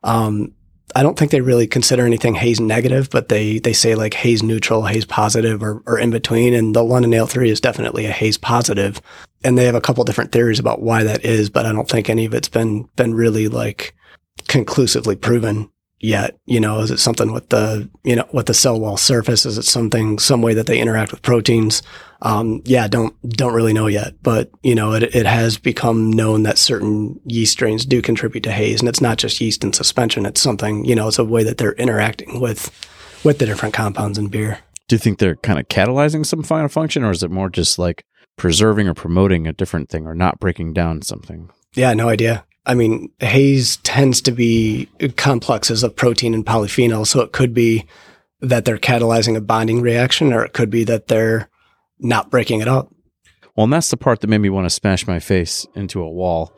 [0.04, 0.54] um,
[0.96, 4.42] I don't think they really consider anything haze negative, but they they say like haze
[4.42, 6.54] neutral, haze positive, or, or in between.
[6.54, 9.02] And the London Ale Three is definitely a haze positive,
[9.44, 12.10] and they have a couple different theories about why that is, but I don't think
[12.10, 13.96] any of it's been been really like
[14.48, 16.38] conclusively proven yet.
[16.46, 19.46] You know, is it something with the you know with the cell wall surface?
[19.46, 21.82] Is it something some way that they interact with proteins?
[22.22, 26.44] Um, yeah, don't don't really know yet, but you know, it it has become known
[26.44, 30.26] that certain yeast strains do contribute to haze, and it's not just yeast in suspension.
[30.26, 32.72] It's something you know, it's a way that they're interacting with
[33.24, 34.60] with the different compounds in beer.
[34.88, 37.80] Do you think they're kind of catalyzing some final function, or is it more just
[37.80, 38.04] like
[38.38, 41.50] preserving or promoting a different thing, or not breaking down something?
[41.74, 42.46] Yeah, no idea.
[42.66, 47.86] I mean, haze tends to be complexes of protein and polyphenol, so it could be
[48.42, 51.50] that they're catalyzing a bonding reaction, or it could be that they're
[52.00, 52.94] not breaking it up.
[53.56, 56.10] Well, and that's the part that made me want to smash my face into a
[56.10, 56.58] wall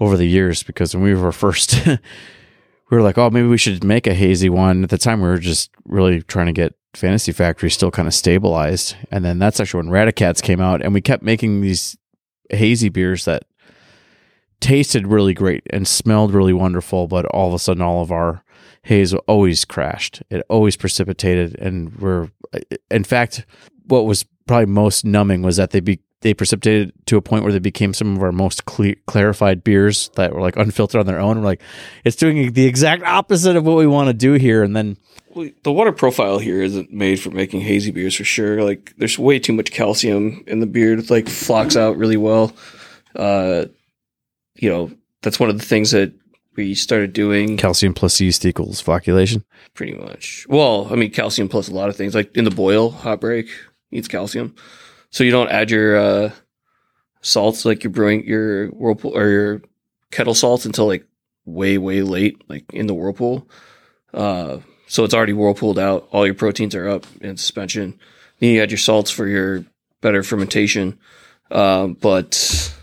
[0.00, 1.98] over the years because when we were first, we
[2.90, 4.84] were like, oh, maybe we should make a hazy one.
[4.84, 8.14] At the time, we were just really trying to get Fantasy Factory still kind of
[8.14, 8.96] stabilized.
[9.10, 11.96] And then that's actually when Radicats came out, and we kept making these
[12.50, 13.44] hazy beers that
[14.60, 18.42] tasted really great and smelled really wonderful, but all of a sudden, all of our
[18.82, 20.22] haze always crashed.
[20.30, 22.30] It always precipitated, and we're,
[22.90, 23.44] in fact,
[23.88, 27.52] what was probably most numbing was that they be they precipitated to a point where
[27.52, 31.20] they became some of our most cle clarified beers that were like unfiltered on their
[31.20, 31.38] own.
[31.38, 31.62] We're like,
[32.04, 34.64] it's doing the exact opposite of what we want to do here.
[34.64, 34.96] And then
[35.34, 38.64] Well, the water profile here isn't made for making hazy beers for sure.
[38.64, 40.98] Like, there's way too much calcium in the beer.
[40.98, 42.52] It like flocks out really well.
[43.14, 43.66] Uh,
[44.56, 44.90] you know,
[45.22, 46.12] that's one of the things that
[46.56, 49.44] we started doing calcium plus yeast equals flocculation.
[49.74, 50.44] pretty much.
[50.48, 52.16] Well, I mean, calcium plus a lot of things.
[52.16, 53.48] Like in the boil, hot break
[53.90, 54.54] needs calcium.
[55.10, 56.30] So you don't add your uh,
[57.20, 59.62] salts like you're brewing your whirlpool or your
[60.10, 61.06] kettle salts until like
[61.44, 63.48] way, way late, like in the whirlpool.
[64.12, 66.08] Uh, so it's already whirlpooled out.
[66.10, 67.98] All your proteins are up in suspension.
[68.38, 69.64] Then you add your salts for your
[70.00, 70.98] better fermentation.
[71.50, 72.74] Um, but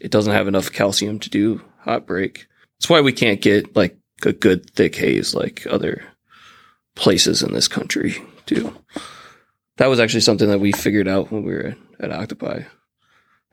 [0.00, 2.46] it doesn't have enough calcium to do hot break.
[2.78, 6.04] That's why we can't get like a good thick haze like other
[6.94, 8.74] places in this country do.
[9.76, 12.62] That was actually something that we figured out when we were at Octopi.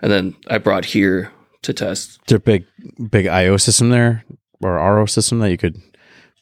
[0.01, 1.31] And then I brought here
[1.63, 2.09] to test.
[2.11, 2.65] Is there a big,
[3.09, 4.23] big IO system there
[4.61, 5.81] or RO system that you could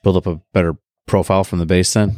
[0.04, 0.76] build up a better
[1.08, 2.16] profile from the base then?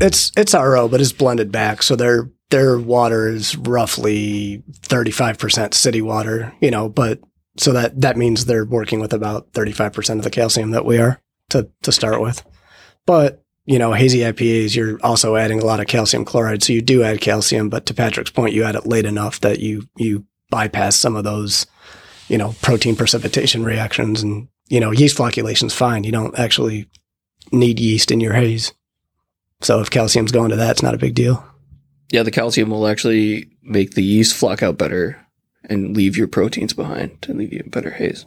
[0.00, 5.38] It's it's RO, but it's blended back, so their their water is roughly thirty five
[5.38, 6.52] percent city water.
[6.60, 7.20] You know, but
[7.56, 10.84] so that that means they're working with about thirty five percent of the calcium that
[10.84, 12.44] we are to to start with.
[13.06, 16.82] But you know, hazy IPAs, you're also adding a lot of calcium chloride, so you
[16.82, 17.68] do add calcium.
[17.68, 21.24] But to Patrick's point, you add it late enough that you you bypass some of
[21.24, 21.66] those,
[22.28, 26.04] you know, protein precipitation reactions, and you know, yeast flocculation's fine.
[26.04, 26.88] You don't actually
[27.52, 28.72] need yeast in your haze.
[29.60, 31.44] So if calcium's going to that, it's not a big deal.
[32.12, 35.18] Yeah, the calcium will actually make the yeast flock out better
[35.64, 38.26] and leave your proteins behind and leave you a better haze.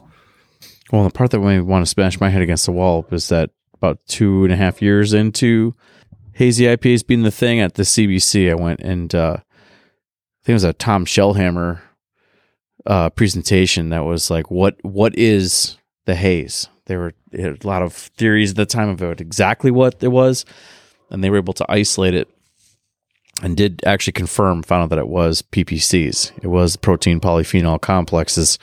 [0.90, 3.28] Well, the part that made me want to smash my head against the wall is
[3.28, 5.74] that about two and a half years into
[6.32, 10.52] hazy IPAs being the thing at the CBC, I went and uh, I think it
[10.54, 11.80] was a Tom Shellhammer
[12.86, 17.92] uh, presentation that was like, "What what is the haze?" There were a lot of
[17.92, 20.44] theories at the time about exactly what it was,
[21.10, 22.28] and they were able to isolate it
[23.42, 26.32] and did actually confirm, found out that it was PPCs.
[26.42, 28.58] It was protein polyphenol complexes.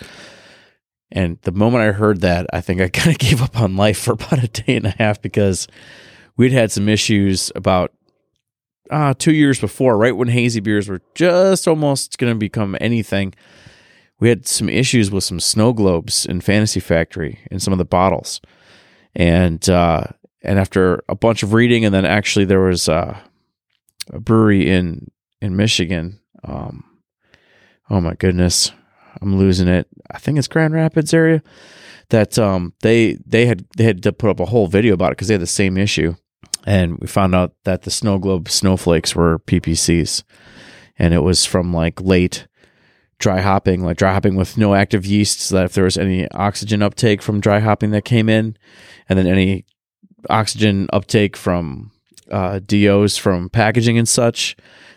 [1.11, 3.99] And the moment I heard that, I think I kind of gave up on life
[3.99, 5.67] for about a day and a half because
[6.37, 7.93] we'd had some issues about
[8.91, 13.33] uh, two years before, right when hazy beers were just almost going to become anything.
[14.19, 17.85] We had some issues with some snow globes in Fantasy Factory and some of the
[17.85, 18.41] bottles,
[19.13, 20.03] and uh,
[20.41, 23.17] and after a bunch of reading, and then actually there was uh,
[24.11, 26.19] a brewery in in Michigan.
[26.43, 26.83] Um,
[27.89, 28.71] oh my goodness,
[29.21, 29.87] I'm losing it.
[30.11, 31.41] I think it's Grand Rapids area.
[32.09, 35.17] That um they they had they had to put up a whole video about it
[35.17, 36.15] because they had the same issue,
[36.65, 40.23] and we found out that the snow globe snowflakes were PPCs,
[40.99, 42.47] and it was from like late
[43.17, 46.29] dry hopping, like dry hopping with no active yeast, so that if there was any
[46.31, 48.55] oxygen uptake from dry hopping that came in,
[49.09, 49.65] and then any
[50.29, 51.91] oxygen uptake from
[52.29, 54.55] uh, DOs from packaging and such,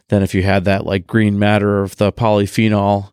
[0.08, 3.12] then if you had that like green matter of the polyphenol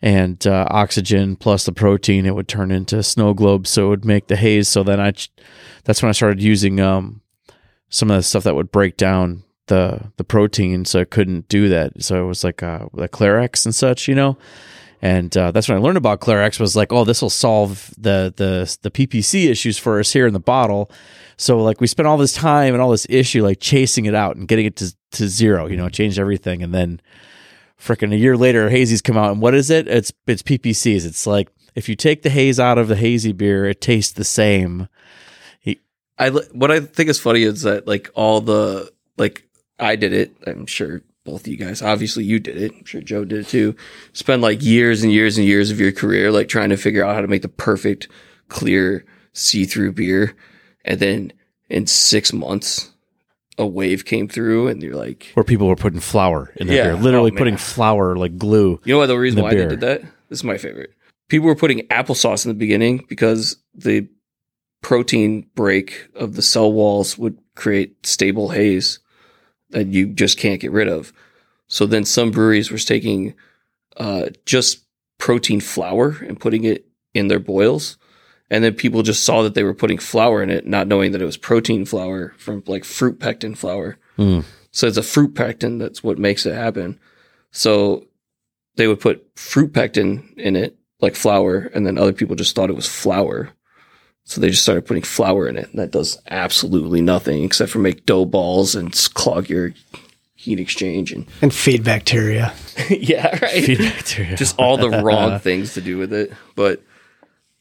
[0.00, 3.70] and uh, oxygen plus the protein, it would turn into snow globes.
[3.70, 4.68] So it would make the haze.
[4.68, 5.12] So then I,
[5.84, 7.20] that's when I started using um,
[7.88, 11.68] some of the stuff that would break down the the protein, so I couldn't do
[11.68, 12.02] that.
[12.02, 14.36] So it was like uh, the Clarex and such, you know.
[15.00, 16.58] And uh, that's when I learned about Clarex.
[16.58, 20.32] Was like, oh, this will solve the the the PPC issues for us here in
[20.32, 20.90] the bottle.
[21.36, 24.36] So like we spent all this time and all this issue like chasing it out
[24.36, 25.66] and getting it to to zero.
[25.66, 27.00] You know, changed everything, and then
[27.80, 29.88] freaking a year later, hazy's come out, and what is it?
[29.88, 31.06] It's it's PPCs.
[31.06, 34.24] It's like if you take the haze out of the hazy beer, it tastes the
[34.24, 34.88] same.
[36.18, 40.36] I what I think is funny is that like all the like I did it.
[40.46, 42.72] I'm sure both of you guys, obviously you did it.
[42.72, 43.76] I'm sure Joe did it too.
[44.12, 47.14] Spend like years and years and years of your career like trying to figure out
[47.14, 48.08] how to make the perfect
[48.48, 50.34] clear see-through beer,
[50.84, 51.32] and then
[51.68, 52.90] in six months,
[53.58, 56.82] a wave came through, and you're like, Where people were putting flour in their Yeah.
[56.84, 58.80] beer, literally Oh, putting flour like glue.
[58.84, 60.02] You know what the reason the why they did that?
[60.28, 60.94] This is my favorite.
[61.28, 64.08] People were putting applesauce in the beginning because the
[64.82, 69.00] protein break of the cell walls would create stable haze
[69.70, 71.12] that you just can't get rid of.
[71.66, 73.34] So then some breweries were taking
[73.96, 74.84] uh, just
[75.18, 77.98] protein flour and putting it in their boils.
[78.50, 81.20] And then people just saw that they were putting flour in it, not knowing that
[81.20, 83.98] it was protein flour from like fruit pectin flour.
[84.16, 84.44] Mm.
[84.70, 86.98] So it's a fruit pectin that's what makes it happen.
[87.50, 88.06] So
[88.76, 92.70] they would put fruit pectin in it, like flour, and then other people just thought
[92.70, 93.50] it was flour.
[94.24, 97.78] So they just started putting flour in it, and that does absolutely nothing except for
[97.78, 99.72] make dough balls and clog your
[100.34, 102.52] heat exchange and And feed bacteria.
[102.90, 103.64] yeah, right.
[103.64, 104.36] Feed bacteria.
[104.36, 106.32] Just all the wrong things to do with it.
[106.54, 106.82] But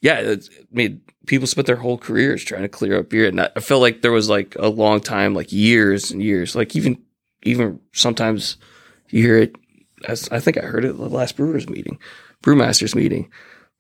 [0.02, 0.38] yeah, I
[0.72, 3.82] mean people spent their whole careers trying to clear up beer, and I I felt
[3.82, 7.02] like there was like a long time, like years and years, like even
[7.44, 8.58] even sometimes
[9.10, 9.56] you hear it.
[10.08, 11.98] As I think I heard it at the last brewers meeting,
[12.44, 13.32] brewmasters meeting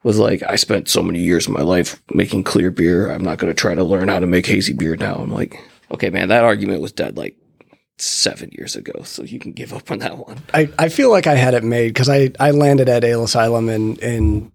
[0.04, 3.12] was like I spent so many years of my life making clear beer.
[3.12, 5.16] I'm not going to try to learn how to make hazy beer now.
[5.16, 5.62] I'm like,
[5.92, 7.36] okay, man, that argument was dead like
[8.00, 10.38] seven years ago, so you can give up on that one.
[10.54, 13.70] I, I feel like I had it made because I, I landed at Ale Asylum
[13.70, 14.52] in, in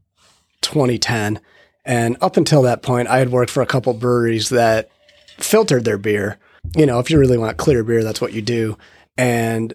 [0.63, 1.41] 2010.
[1.85, 4.91] And up until that point, I had worked for a couple breweries that
[5.39, 6.39] filtered their beer.
[6.77, 8.79] You know, if you really want clear beer, that's what you do.
[9.17, 9.75] And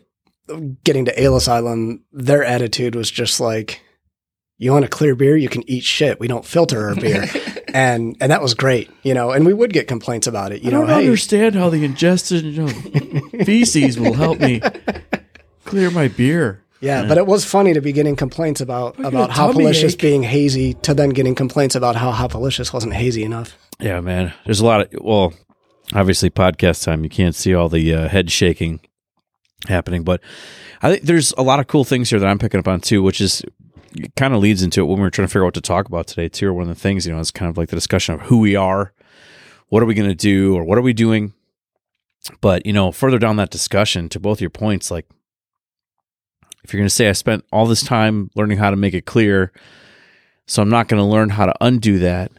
[0.83, 3.81] getting to Ale Asylum, their attitude was just like,
[4.57, 5.37] you want a clear beer?
[5.37, 6.19] You can eat shit.
[6.19, 7.25] We don't filter our beer.
[7.73, 10.63] and and that was great, you know, and we would get complaints about it.
[10.63, 12.71] You know, I know, don't hey, understand how the ingestion of
[13.45, 14.61] feces will help me
[15.65, 16.63] clear my beer.
[16.80, 19.65] Yeah, but it was funny to be getting complaints about get about a how tummy
[19.65, 20.01] Hopalicious ache.
[20.01, 23.57] being hazy to then getting complaints about how Hopalicious wasn't hazy enough.
[23.80, 24.34] Yeah, man.
[24.45, 25.34] There's a lot of well,
[25.93, 27.03] obviously podcast time.
[27.03, 28.80] You can't see all the uh, head shaking
[29.67, 30.21] happening, but
[30.82, 33.01] I think there's a lot of cool things here that I'm picking up on too,
[33.01, 33.43] which is
[34.15, 35.88] kind of leads into it when we were trying to figure out what to talk
[35.88, 36.47] about today too.
[36.49, 38.38] Or one of the things, you know, is kind of like the discussion of who
[38.38, 38.93] we are,
[39.69, 41.34] what are we going to do, or what are we doing.
[42.41, 45.07] But you know, further down that discussion, to both your points, like
[46.68, 49.05] if you're going to say I spent all this time learning how to make it
[49.05, 49.53] clear,
[50.47, 52.30] so I'm not going to learn how to undo that.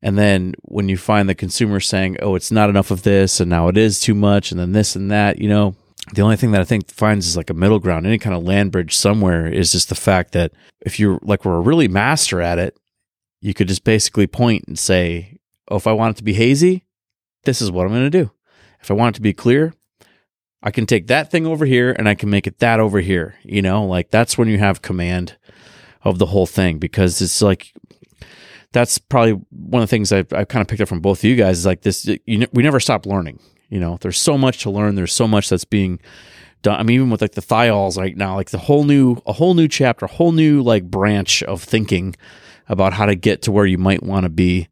[0.00, 3.50] And then when you find the consumer saying, "Oh, it's not enough of this, and
[3.50, 5.74] now it is too much," and then this and that, you know,
[6.14, 8.44] the only thing that I think finds is like a middle ground, any kind of
[8.44, 12.40] land bridge somewhere, is just the fact that if you're like we're a really master
[12.40, 12.78] at it,
[13.42, 15.36] you could just basically point and say,
[15.68, 16.84] "Oh, if I want it to be hazy,
[17.44, 18.30] this is what I'm going to do.
[18.80, 19.74] If I want it to be clear,
[20.62, 23.36] I can take that thing over here and I can make it that over here."
[23.42, 25.36] You know, like that's when you have command
[26.02, 27.72] of the whole thing because it's like
[28.72, 31.24] that's probably one of the things I've, I've kind of picked up from both of
[31.24, 33.98] you guys is like this you, we never stop learning you know?
[34.00, 34.94] There's so much to learn.
[34.94, 36.00] There's so much that's being
[36.62, 36.78] done.
[36.78, 39.54] I mean even with like the thiols right now like the whole new a whole
[39.54, 42.16] new chapter a whole new like branch of thinking
[42.68, 44.68] about how to get to where you might want to be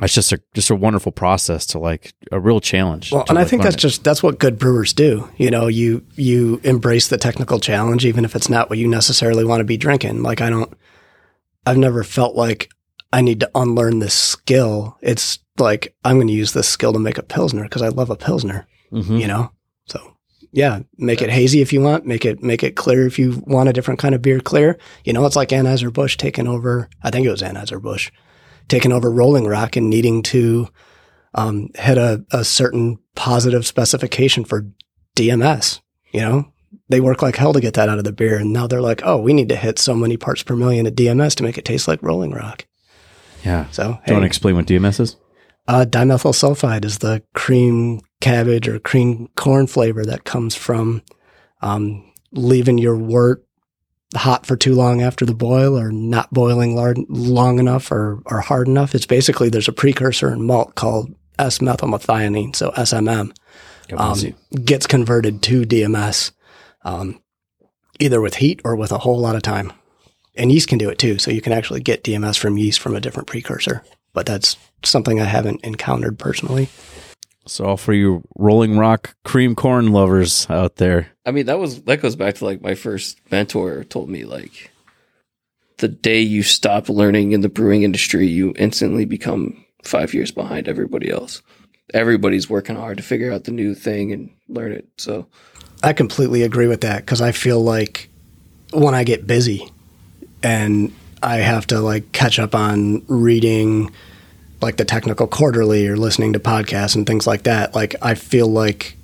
[0.00, 3.44] it's just a just a wonderful process to like a real challenge Well, and I
[3.44, 3.78] think that's it.
[3.80, 5.28] just that's what good brewers do.
[5.36, 9.44] You know, you you embrace the technical challenge even if it's not what you necessarily
[9.44, 10.22] want to be drinking.
[10.22, 10.72] Like I don't
[11.66, 12.70] I've never felt like
[13.12, 14.96] I need to unlearn this skill.
[15.02, 18.08] It's like I'm going to use this skill to make a pilsner because I love
[18.10, 19.20] a pilsner, Mhm.
[19.20, 19.52] you know.
[19.86, 20.16] So,
[20.52, 23.68] yeah, make it hazy if you want, make it make it clear if you want
[23.68, 24.78] a different kind of beer clear.
[25.04, 26.88] You know, it's like Anheuser Busch taking over.
[27.02, 28.10] I think it was Anheuser Busch
[28.68, 30.68] taking over Rolling Rock and needing to
[31.34, 34.66] um, hit a, a certain positive specification for
[35.16, 35.80] DMS.
[36.12, 36.52] You know,
[36.88, 39.02] they work like hell to get that out of the beer, and now they're like,
[39.04, 41.64] oh, we need to hit so many parts per million of DMS to make it
[41.64, 42.66] taste like Rolling Rock.
[43.44, 45.16] yeah So, do you want to explain what dms is
[45.68, 51.02] uh, dimethyl sulfide is the cream cabbage or cream corn flavor that comes from
[51.60, 53.44] um, leaving your wort
[54.14, 58.40] hot for too long after the boil or not boiling lar- long enough or, or
[58.40, 58.94] hard enough.
[58.94, 63.34] It's basically there's a precursor in malt called S-methylmethionine, so SMM,
[63.96, 64.34] um,
[64.64, 66.32] gets converted to DMS
[66.84, 67.20] um,
[67.98, 69.72] either with heat or with a whole lot of time.
[70.34, 72.96] And yeast can do it too, so you can actually get DMS from yeast from
[72.96, 73.82] a different precursor.
[74.14, 76.68] But that's something I haven't encountered personally.
[77.46, 81.82] So all for you rolling rock cream corn lovers out there I mean, that was
[81.82, 84.70] that goes back to like my first mentor told me like
[85.78, 90.68] the day you stop learning in the brewing industry, you instantly become five years behind
[90.68, 91.42] everybody else.
[91.94, 94.88] Everybody's working hard to figure out the new thing and learn it.
[94.96, 95.26] So
[95.82, 98.08] I completely agree with that because I feel like
[98.72, 99.68] when I get busy
[100.42, 103.92] and I have to like catch up on reading
[104.62, 108.46] like the technical quarterly or listening to podcasts and things like that, like I feel
[108.46, 108.96] like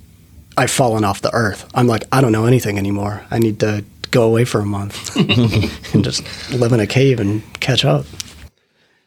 [0.57, 1.69] I've fallen off the earth.
[1.73, 3.23] I'm like, I don't know anything anymore.
[3.29, 5.15] I need to go away for a month
[5.93, 8.05] and just live in a cave and catch up.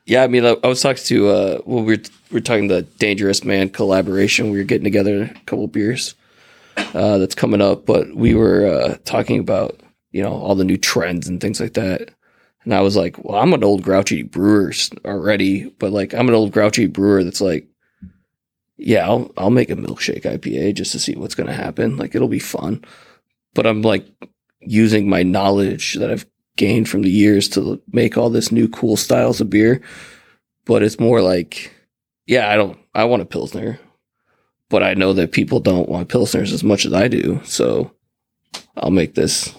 [0.06, 2.68] yeah, I mean, I, I was talking to uh, well, we were we are talking
[2.68, 4.50] the Dangerous Man collaboration.
[4.50, 6.14] We were getting together a couple beers
[6.76, 9.80] uh, that's coming up, but we were uh, talking about
[10.12, 12.10] you know all the new trends and things like that.
[12.64, 14.72] And I was like, well, I'm an old grouchy brewer
[15.04, 17.66] already, but like I'm an old grouchy brewer that's like,
[18.76, 21.96] yeah, I'll I'll make a milkshake IPA just to see what's gonna happen.
[21.96, 22.84] Like it'll be fun,
[23.54, 24.06] but I'm like
[24.60, 28.96] using my knowledge that I've gained from the years to make all this new cool
[28.96, 29.82] styles of beer.
[30.64, 31.72] But it's more like,
[32.26, 33.80] yeah, I don't, I want a pilsner,
[34.68, 37.92] but I know that people don't want pilsners as much as I do, so
[38.76, 39.52] I'll make this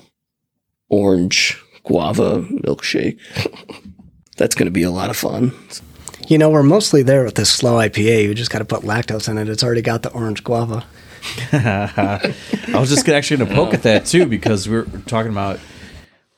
[0.90, 3.20] orange guava milkshake.
[4.38, 5.54] That's going to be a lot of fun.
[6.28, 8.24] You know, we're mostly there with this slow IPA.
[8.24, 9.50] You just got to put lactose in it.
[9.50, 10.86] It's already got the orange guava.
[11.54, 12.34] I
[12.74, 15.60] was just actually going to poke at that too because we're talking about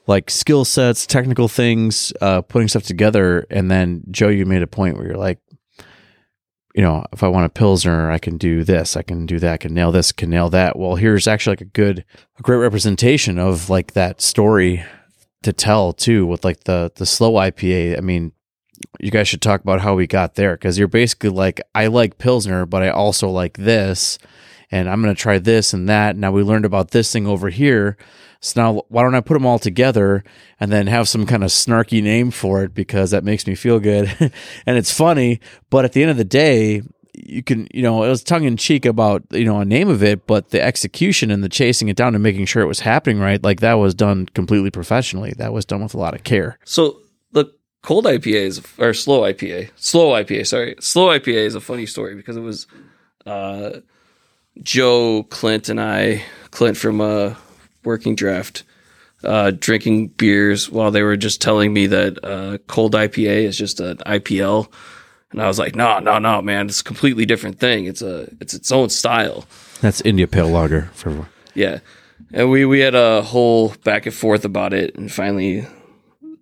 [0.08, 4.68] like skill sets, technical things, uh, putting stuff together, and then Joe, you made a
[4.68, 5.40] point where you're like,
[6.76, 9.54] you know, if I want a pilsner, I can do this, I can do that,
[9.54, 10.78] I can nail this, can nail that.
[10.78, 12.06] Well, here's actually like a good,
[12.38, 14.84] a great representation of like that story
[15.46, 17.98] to tell too with like the the slow IPA.
[17.98, 18.34] I mean,
[19.00, 22.18] you guys should talk about how we got there because you're basically like, I like
[22.18, 24.18] pilsner, but I also like this
[24.72, 26.16] and I'm going to try this and that.
[26.16, 27.98] Now we learned about this thing over here.
[28.42, 30.24] So now why don't I put them all together
[30.60, 33.80] and then have some kind of snarky name for it because that makes me feel
[33.80, 34.14] good
[34.66, 35.40] and it's funny.
[35.70, 36.82] But at the end of the day,
[37.18, 40.04] you can, you know, it was tongue in cheek about, you know, a name of
[40.04, 43.20] it, but the execution and the chasing it down and making sure it was happening
[43.20, 45.34] right, like that was done completely professionally.
[45.38, 46.58] That was done with a lot of care.
[46.66, 47.02] So
[47.32, 50.48] the cold IPA is or slow IPA, slow IPA.
[50.48, 52.68] Sorry, slow IPA is a funny story because it was
[53.26, 53.80] uh,
[54.62, 57.36] Joe, Clint, and I, Clint from uh,
[57.84, 58.64] Working Draft,
[59.24, 63.80] uh, drinking beers while they were just telling me that uh, cold IPA is just
[63.80, 64.72] an IPL,
[65.36, 67.84] and I was like, no, no, no, man, it's a completely different thing.
[67.84, 69.46] It's a it's its own style.
[69.82, 71.80] That's India Pale Lager for Yeah.
[72.32, 74.96] And we, we had a whole back and forth about it.
[74.96, 75.68] And finally,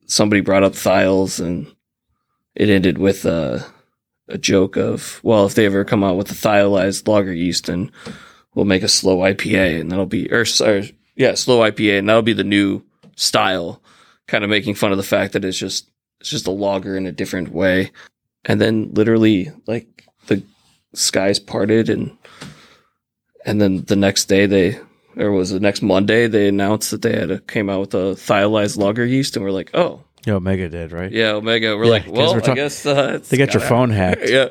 [0.05, 1.73] somebody brought up thiols and
[2.53, 3.65] it ended with a,
[4.27, 7.91] a joke of, well, if they ever come out with a thiolized lager yeast, then
[8.53, 12.21] we'll make a slow IPA and that'll be, or sorry, yeah, slow IPA and that'll
[12.21, 12.83] be the new
[13.15, 13.81] style,
[14.27, 15.89] kind of making fun of the fact that it's just,
[16.19, 17.91] it's just a lager in a different way.
[18.45, 20.43] And then literally like the
[20.93, 22.17] skies parted and,
[23.45, 24.79] and then the next day they,
[25.15, 28.15] or was the next Monday they announced that they had a, came out with a
[28.15, 31.11] thiolized lager yeast, and we're like, oh Yeah, Omega did, right?
[31.11, 31.77] yeah, Omega.
[31.77, 34.29] We're Yeah, like, well, we're I guess uh, They got your gotta phone hacked.
[34.29, 34.49] yeah.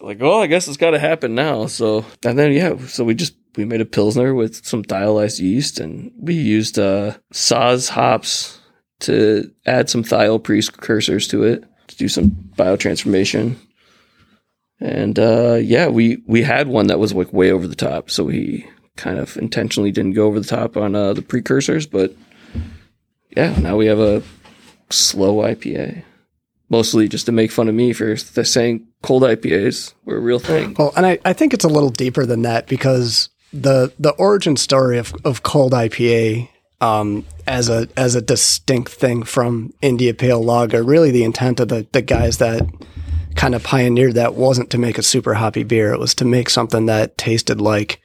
[0.00, 1.66] Like, well, I guess it's got to happen now.
[1.66, 5.78] So, and then yeah, so we just we made a pilsner with some thiolized yeast,
[5.78, 8.58] and we used uh, Saaz hops
[9.00, 11.64] to add some thiol precursors to it
[12.02, 13.56] do some biotransformation.
[14.80, 18.24] And uh, yeah, we we had one that was like way over the top, so
[18.24, 22.12] we kind of intentionally didn't go over the top on uh, the precursors, but
[23.36, 24.22] yeah, now we have a
[24.90, 26.02] slow IPA.
[26.68, 30.38] Mostly just to make fun of me for th- saying cold IPAs were a real
[30.40, 30.74] thing.
[30.76, 34.56] Well, and I, I think it's a little deeper than that because the the origin
[34.56, 36.48] story of, of cold IPA
[36.82, 41.68] um, as a as a distinct thing from India Pale Lager, really the intent of
[41.68, 42.66] the, the guys that
[43.36, 45.94] kind of pioneered that wasn't to make a super hoppy beer.
[45.94, 48.02] It was to make something that tasted like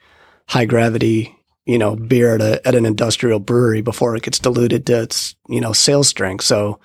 [0.48, 4.86] high gravity, you know, beer at a at an industrial brewery before it gets diluted
[4.86, 6.44] to its, you know, sales strength.
[6.44, 6.78] So,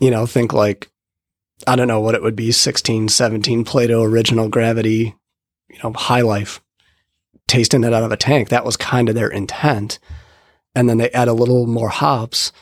[0.00, 0.90] you know, think like
[1.68, 5.14] I don't know what it would be, 16, 17 Plato original gravity,
[5.70, 6.60] you know, high life,
[7.46, 8.48] tasting it out of a tank.
[8.48, 10.00] That was kind of their intent.
[10.74, 12.52] And then they add a little more hops.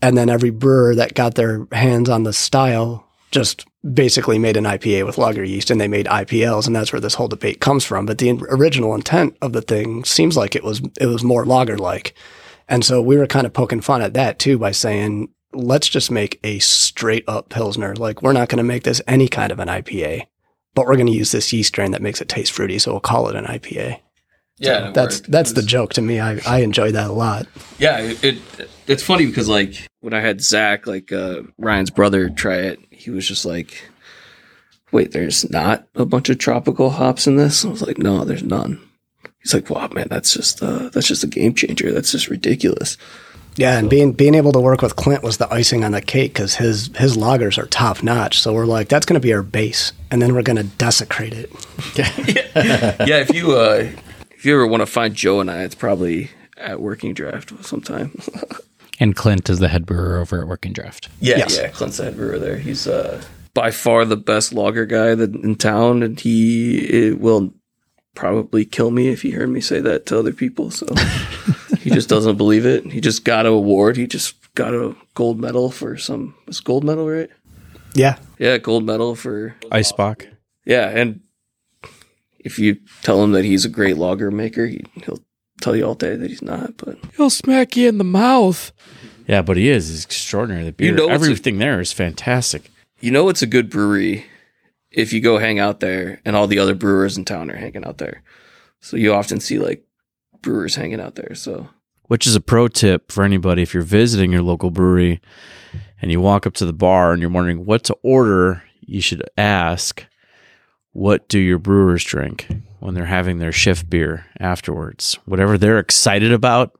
[0.00, 4.64] And then every brewer that got their hands on the style just basically made an
[4.64, 6.66] IPA with lager yeast and they made IPLs.
[6.66, 8.06] And that's where this whole debate comes from.
[8.06, 11.76] But the original intent of the thing seems like it was, it was more lager
[11.76, 12.14] like.
[12.68, 16.10] And so we were kind of poking fun at that too by saying, let's just
[16.10, 17.94] make a straight up Pilsner.
[17.96, 20.26] Like, we're not going to make this any kind of an IPA,
[20.74, 22.78] but we're going to use this yeast strain that makes it taste fruity.
[22.78, 24.00] So we'll call it an IPA.
[24.58, 26.20] Yeah, That's that's the joke to me.
[26.20, 27.46] I, I enjoy that a lot.
[27.78, 27.98] yeah.
[27.98, 32.56] It, it it's funny because like when I had Zach, like uh, Ryan's brother, try
[32.56, 33.88] it, he was just like,
[34.92, 38.42] "Wait, there's not a bunch of tropical hops in this." I was like, "No, there's
[38.42, 38.80] none."
[39.40, 41.92] He's like, "Wow, man, that's just uh, that's just a game changer.
[41.92, 42.96] That's just ridiculous."
[43.56, 46.32] Yeah, and being being able to work with Clint was the icing on the cake
[46.32, 48.38] because his his lagers are top notch.
[48.38, 51.32] So we're like, that's going to be our base, and then we're going to desecrate
[51.34, 51.50] it.
[53.08, 53.88] yeah, if you uh,
[54.38, 58.16] if you ever want to find Joe and I, it's probably at Working Draft sometime.
[59.00, 61.08] And Clint is the head brewer over at Working Draft.
[61.20, 61.56] Yeah, Yes.
[61.56, 62.56] yeah, Clint's the head brewer there.
[62.58, 63.22] He's uh,
[63.54, 67.54] by far the best lager guy that, in town, and he it will
[68.16, 70.72] probably kill me if he heard me say that to other people.
[70.72, 70.86] So
[71.78, 72.90] he just doesn't believe it.
[72.90, 73.96] He just got an award.
[73.96, 76.34] He just got a gold medal for some.
[76.48, 77.30] Was gold medal right?
[77.94, 80.26] Yeah, Yeah, gold medal for Icebox.
[80.64, 80.88] yeah.
[80.88, 81.20] And
[82.48, 85.20] if you tell him that he's a great lager maker, he, he'll
[85.60, 86.76] tell you all day that he's not.
[86.78, 88.72] But He'll smack you in the mouth.
[89.26, 89.88] Yeah, but he is.
[89.88, 90.64] He's extraordinary.
[90.64, 92.70] The beer, You know it's a- everything there is fantastic.
[93.00, 94.24] You know, it's a good brewery
[94.90, 97.84] if you go hang out there and all the other brewers in town are hanging
[97.84, 98.22] out there.
[98.80, 99.84] So you often see like
[100.42, 101.34] brewers hanging out there.
[101.34, 101.68] So
[102.04, 105.20] which is a pro tip for anybody if you're visiting your local brewery
[106.00, 109.22] and you walk up to the bar and you're wondering what to order, you should
[109.36, 110.06] ask,
[110.98, 112.48] what do your brewers drink
[112.80, 115.18] when they're having their shift beer afterwards?
[115.24, 116.78] Whatever they're excited about,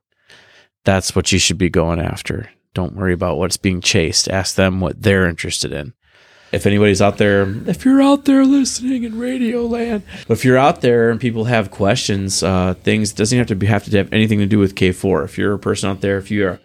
[0.84, 2.50] that's what you should be going after.
[2.74, 4.28] Don't worry about what's being chased.
[4.28, 5.94] Ask them what they're interested in
[6.52, 10.80] if anybody's out there, if you're out there listening in Radio Land, if you're out
[10.80, 14.38] there and people have questions, uh, things doesn't have to be, have to have anything
[14.38, 15.24] to do with K4.
[15.24, 16.60] If you're a person out there, if you are,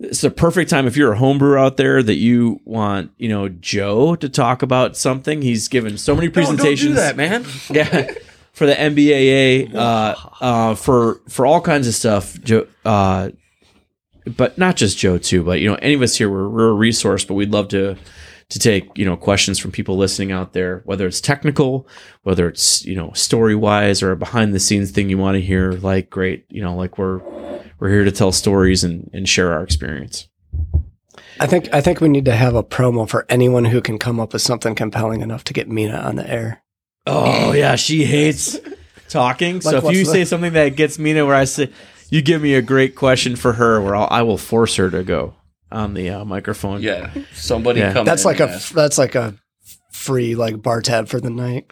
[0.00, 3.48] it's a perfect time if you're a homebrewer out there that you want, you know,
[3.48, 5.42] Joe to talk about something.
[5.42, 6.94] He's given so many presentations.
[6.94, 7.44] No, that, man.
[7.70, 8.10] yeah,
[8.52, 12.40] for the MBAA, uh, uh, for for all kinds of stuff.
[12.42, 13.30] Joe, uh,
[14.36, 15.44] but not just Joe too.
[15.44, 17.24] But you know, any of us here, we're, we're a resource.
[17.24, 17.98] But we'd love to
[18.48, 21.86] to take you know questions from people listening out there whether it's technical
[22.24, 25.40] whether it's you know story wise or a behind the scenes thing you want to
[25.40, 27.20] hear like great you know like we're
[27.80, 30.28] we're here to tell stories and, and share our experience
[31.38, 34.20] I think I think we need to have a promo for anyone who can come
[34.20, 36.62] up with something compelling enough to get Mina on the air.
[37.06, 38.58] Oh yeah, she hates
[39.08, 39.54] talking.
[39.54, 41.70] Like so if you the- say something that gets Mina, where I say,
[42.10, 45.02] you give me a great question for her, where I'll, I will force her to
[45.02, 45.34] go
[45.72, 46.82] on the uh, microphone.
[46.82, 47.10] Yeah.
[47.32, 47.94] Somebody Yeah.
[47.94, 48.72] come That's in like a ask.
[48.74, 49.34] that's like a
[49.92, 51.70] free like bar tab for the night.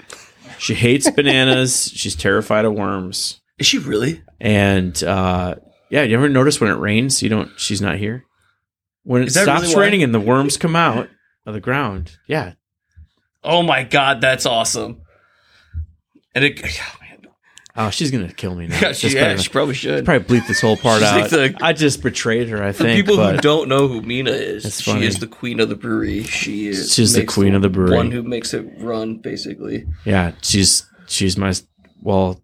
[0.59, 1.90] She hates bananas.
[1.94, 3.40] She's terrified of worms.
[3.59, 4.22] Is she really?
[4.40, 5.56] And uh,
[5.91, 7.51] yeah, you ever notice when it rains, you don't.
[7.59, 8.24] She's not here.
[9.05, 9.80] When it Is that stops really why?
[9.82, 11.09] raining and the worms come out
[11.47, 12.53] of the ground, yeah,
[13.43, 15.03] Oh my god, that's awesome.
[16.34, 17.26] And it oh, man.
[17.76, 18.78] oh, she's gonna kill me now.
[18.80, 20.05] Yeah, she, Just yeah, she probably should.
[20.05, 21.20] probably bleep this whole part She's out.
[21.32, 22.62] like the- I just betrayed her.
[22.62, 22.97] I For think.
[22.97, 25.07] people who but don't know who Mina is, she funny.
[25.07, 26.24] is the queen of the brewery.
[26.24, 27.97] She is She's the makes queen of the brewery.
[27.97, 29.86] One who makes it run, basically.
[30.05, 31.55] yeah, she's she's my
[32.03, 32.41] well,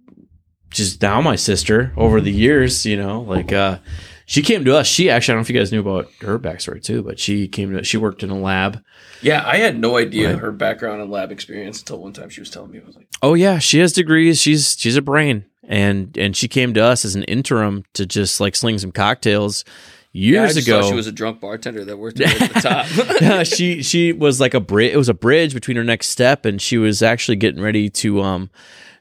[0.74, 2.84] she's now my sister over the years.
[2.84, 3.78] You know, like uh,
[4.26, 4.86] she came to us.
[4.86, 7.48] She actually, I don't know if you guys knew about her backstory too, but she
[7.48, 7.82] came to.
[7.84, 8.82] She worked in a lab.
[9.22, 10.38] Yeah, I had no idea Right.
[10.38, 12.80] her background and lab experience until one time she was telling me.
[12.82, 14.40] I was like, Oh yeah, she has degrees.
[14.40, 18.40] She's she's a brain, and and she came to us as an interim to just
[18.40, 19.64] like sling some cocktails
[20.12, 20.82] yeah, I years just ago.
[20.88, 22.86] she was a drunk bartender that worked at the top.
[23.46, 24.92] She she was like a bridge.
[24.92, 28.20] It was a bridge between her next step, and she was actually getting ready to
[28.22, 28.50] um,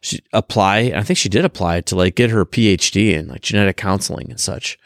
[0.04, 0.92] she apply.
[0.94, 4.40] I think she did apply to like get her PhD in like genetic counseling and
[4.40, 4.78] such.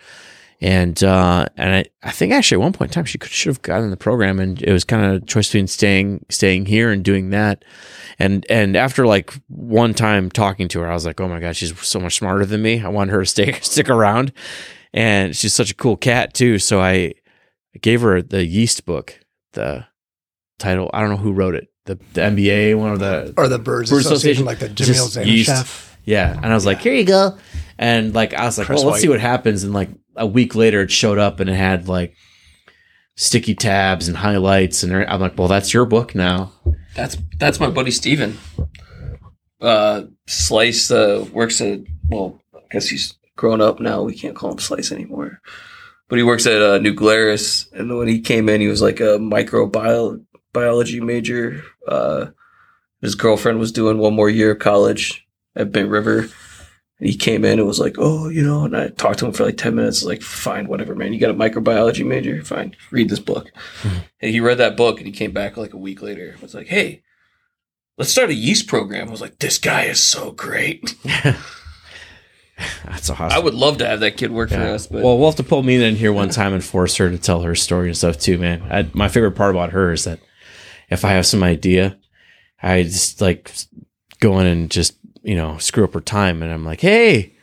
[0.61, 3.49] And uh, and I, I think actually at one point in time she could should
[3.49, 6.91] have gotten the program, and it was kind of a choice between staying staying here
[6.91, 7.65] and doing that.
[8.19, 11.55] And and after like one time talking to her, I was like, oh my god,
[11.55, 12.81] she's so much smarter than me.
[12.81, 14.31] I want her to stay stick around,
[14.93, 16.57] and she's such a cool cat too.
[16.59, 17.13] So I
[17.75, 19.19] I gave her the yeast book,
[19.53, 19.85] the
[20.57, 20.89] title.
[20.93, 21.69] I don't know who wrote it.
[21.87, 25.17] The the MBA one or the Or the Birds, Birds Association, Association, like the just
[25.17, 25.95] Jamil Zainasheff.
[26.05, 26.33] yeah.
[26.35, 27.37] And I was like, here you go.
[27.77, 29.63] And like I was like, Chris well, let's see what happens.
[29.63, 32.15] And like a week later, it showed up and it had like
[33.15, 34.83] sticky tabs and highlights.
[34.83, 36.51] And I'm like, well, that's your book now.
[36.95, 38.37] That's that's my buddy Steven.
[39.59, 41.79] Uh, Slice uh, works at
[42.09, 44.03] well, I guess he's grown up now.
[44.03, 45.41] We can't call him Slice anymore.
[46.09, 49.01] But he works at uh, New Glarus, and when he came in, he was like
[49.01, 51.63] a microbiology major.
[51.87, 52.27] Uh,
[53.01, 56.27] his girlfriend was doing one more year of college at Bent River.
[56.99, 59.31] And he came in and was like, "Oh, you know," and I talked to him
[59.31, 60.03] for like ten minutes.
[60.03, 61.13] Like, fine, whatever, man.
[61.13, 62.75] You got a microbiology major, fine.
[62.89, 63.51] Read this book.
[63.83, 66.35] and he read that book, and he came back like a week later.
[66.41, 67.03] Was like, "Hey,
[67.99, 70.95] let's start a yeast program." I was like, "This guy is so great.
[72.85, 73.29] That's awesome.
[73.29, 75.43] I would love to have that kid work for us." But well, we'll have to
[75.43, 78.17] pull Mina in here one time and force her to tell her story and stuff
[78.17, 78.63] too, man.
[78.71, 80.19] I, my favorite part about her is that
[80.89, 81.97] if I have some idea,
[82.61, 83.51] I just like
[84.19, 87.33] go in and just you know screw up her time, and I'm like, hey.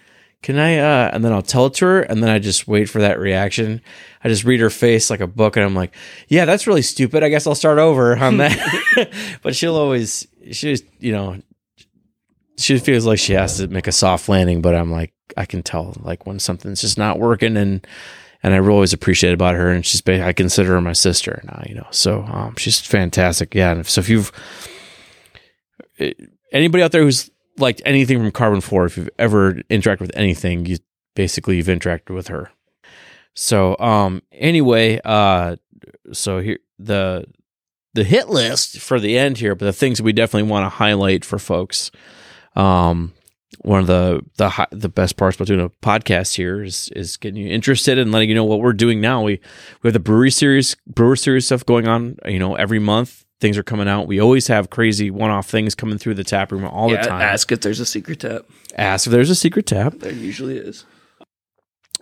[0.42, 0.76] Can I?
[0.76, 3.18] Uh, and then I'll tell it to her, and then I just wait for that
[3.18, 3.80] reaction.
[4.22, 5.94] I just read her face like a book, and I'm like,
[6.28, 7.22] "Yeah, that's really stupid.
[7.22, 9.10] I guess I'll start over on that."
[9.42, 11.40] but she'll always, she's, you know,
[12.58, 15.62] she feels like she has to make a soft landing, but I'm like, I can
[15.62, 17.86] tell like when something's just not working, and
[18.44, 21.74] and I always appreciate about her, and she's, I consider her my sister now, you
[21.74, 21.86] know.
[21.90, 23.72] So um, she's fantastic, yeah.
[23.72, 24.30] And so if you've
[25.98, 26.12] eh,
[26.52, 30.76] anybody out there who's liked anything from Karben4, if you've ever interacted with anything, you
[31.14, 32.50] basically you've interacted with her.
[33.32, 35.56] So um, anyway, uh,
[36.12, 37.24] so here the
[37.94, 41.24] the hit list for the end here, but the things we definitely want to highlight
[41.24, 41.90] for folks.
[42.56, 43.14] Um,
[43.62, 47.42] one of the the the best parts about doing a podcast here is is getting
[47.42, 49.22] you interested and letting you know what we're doing now.
[49.22, 49.40] We
[49.82, 52.16] we have the brewery series brewer series stuff going on.
[52.26, 54.06] You know, every month things are coming out.
[54.06, 57.20] We always have crazy one-off things coming through the tap room all yeah, the time.
[57.20, 58.42] ask if there's a secret tap.
[58.76, 59.94] Ask if there's a secret tap.
[59.98, 60.84] There usually is.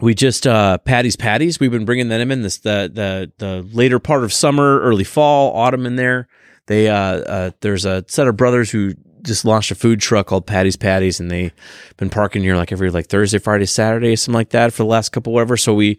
[0.00, 1.60] We just uh Patty's Patties.
[1.60, 5.54] We've been bringing them in this the the the later part of summer, early fall,
[5.56, 6.28] autumn in there.
[6.66, 10.46] They uh, uh there's a set of brothers who just launched a food truck called
[10.46, 11.52] Patty's Patties, and they've
[11.96, 15.10] been parking here like every like Thursday, Friday, Saturday, something like that for the last
[15.10, 15.56] couple whatever.
[15.56, 15.98] So we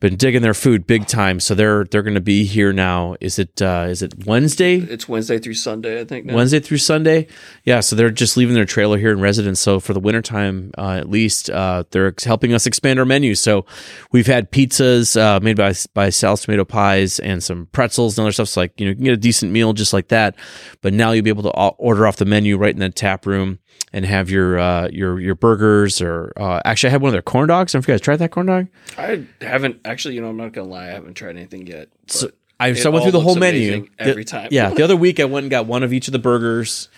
[0.00, 1.38] been digging their food big time.
[1.40, 3.16] So they're they're going to be here now.
[3.20, 4.76] Is it uh, is it Wednesday?
[4.76, 6.24] It's Wednesday through Sunday, I think.
[6.24, 6.34] Now.
[6.34, 7.28] Wednesday through Sunday.
[7.64, 9.60] Yeah, so they're just leaving their trailer here in residence.
[9.60, 13.34] So for the wintertime, uh, at least, uh, they're helping us expand our menu.
[13.34, 13.66] So
[14.10, 18.32] we've had pizzas uh, made by by Sal's Tomato Pies and some pretzels and other
[18.32, 18.48] stuff.
[18.48, 20.34] So like you know, you can get a decent meal just like that.
[20.80, 23.58] But now you'll be able to order off the menu right in the tap room
[23.92, 27.22] and have your uh, your your burgers or uh, actually I had one of their
[27.22, 27.74] corn dogs.
[27.74, 28.68] I don't know if you guys tried that corn dog.
[28.96, 30.14] I haven't actually.
[30.14, 30.88] You know, I'm not gonna lie.
[30.88, 31.88] I haven't tried anything yet.
[32.06, 34.48] So I, so I went through the whole menu every time.
[34.50, 36.88] Yeah, the other week I went and got one of each of the burgers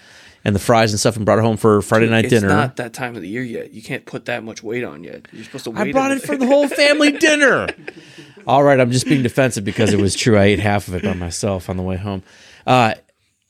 [0.44, 2.48] and the fries and stuff and brought it home for Friday night it's dinner.
[2.48, 3.72] not that time of the year yet.
[3.72, 5.28] You can't put that much weight on yet.
[5.32, 5.70] You're supposed to.
[5.70, 7.68] Wait I brought it for the whole family dinner.
[8.46, 10.36] All right, I'm just being defensive because it was true.
[10.36, 12.24] I ate half of it by myself on the way home.
[12.66, 12.94] Uh,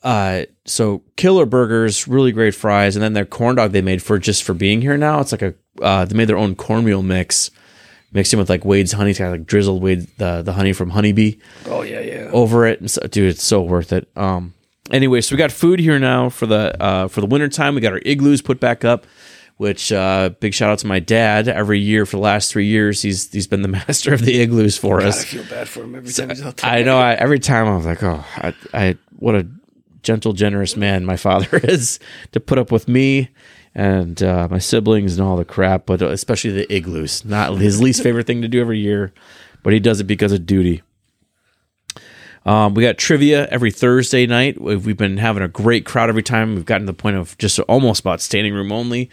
[0.03, 4.18] uh, so killer burgers, really great fries, and then their corn dog they made for
[4.18, 5.20] just for being here now.
[5.20, 7.50] It's like a uh, they made their own cornmeal mix,
[8.12, 10.90] mixed in with like Wade's honey, kind of like drizzled Wade the the honey from
[10.90, 11.34] Honeybee
[11.66, 12.30] Oh yeah, yeah.
[12.32, 12.80] over it.
[12.80, 14.09] And so, dude, it's so worth it.
[14.16, 14.55] Um,
[14.90, 17.74] anyway, so we got food here now for the uh, for the winter time.
[17.74, 19.07] We got our igloos put back up,
[19.57, 21.48] which uh, big shout out to my dad.
[21.48, 24.76] Every year for the last three years, he's he's been the master of the igloos
[24.76, 25.24] for God, I us.
[25.24, 26.70] feel bad for him every time he's out there.
[26.70, 26.98] I know.
[26.98, 29.46] I, every time I was like, oh, I, I what a
[30.03, 31.98] gentle, generous man my father is
[32.32, 33.28] to put up with me
[33.74, 37.24] and uh, my siblings and all the crap, but especially the igloos.
[37.24, 39.12] Not his least favorite thing to do every year,
[39.62, 40.82] but he does it because of duty.
[42.44, 44.61] Um, we got trivia every Thursday night.
[44.61, 46.55] We've, we've been having a great crowd every time.
[46.55, 49.11] We've gotten to the point of just almost about standing room only.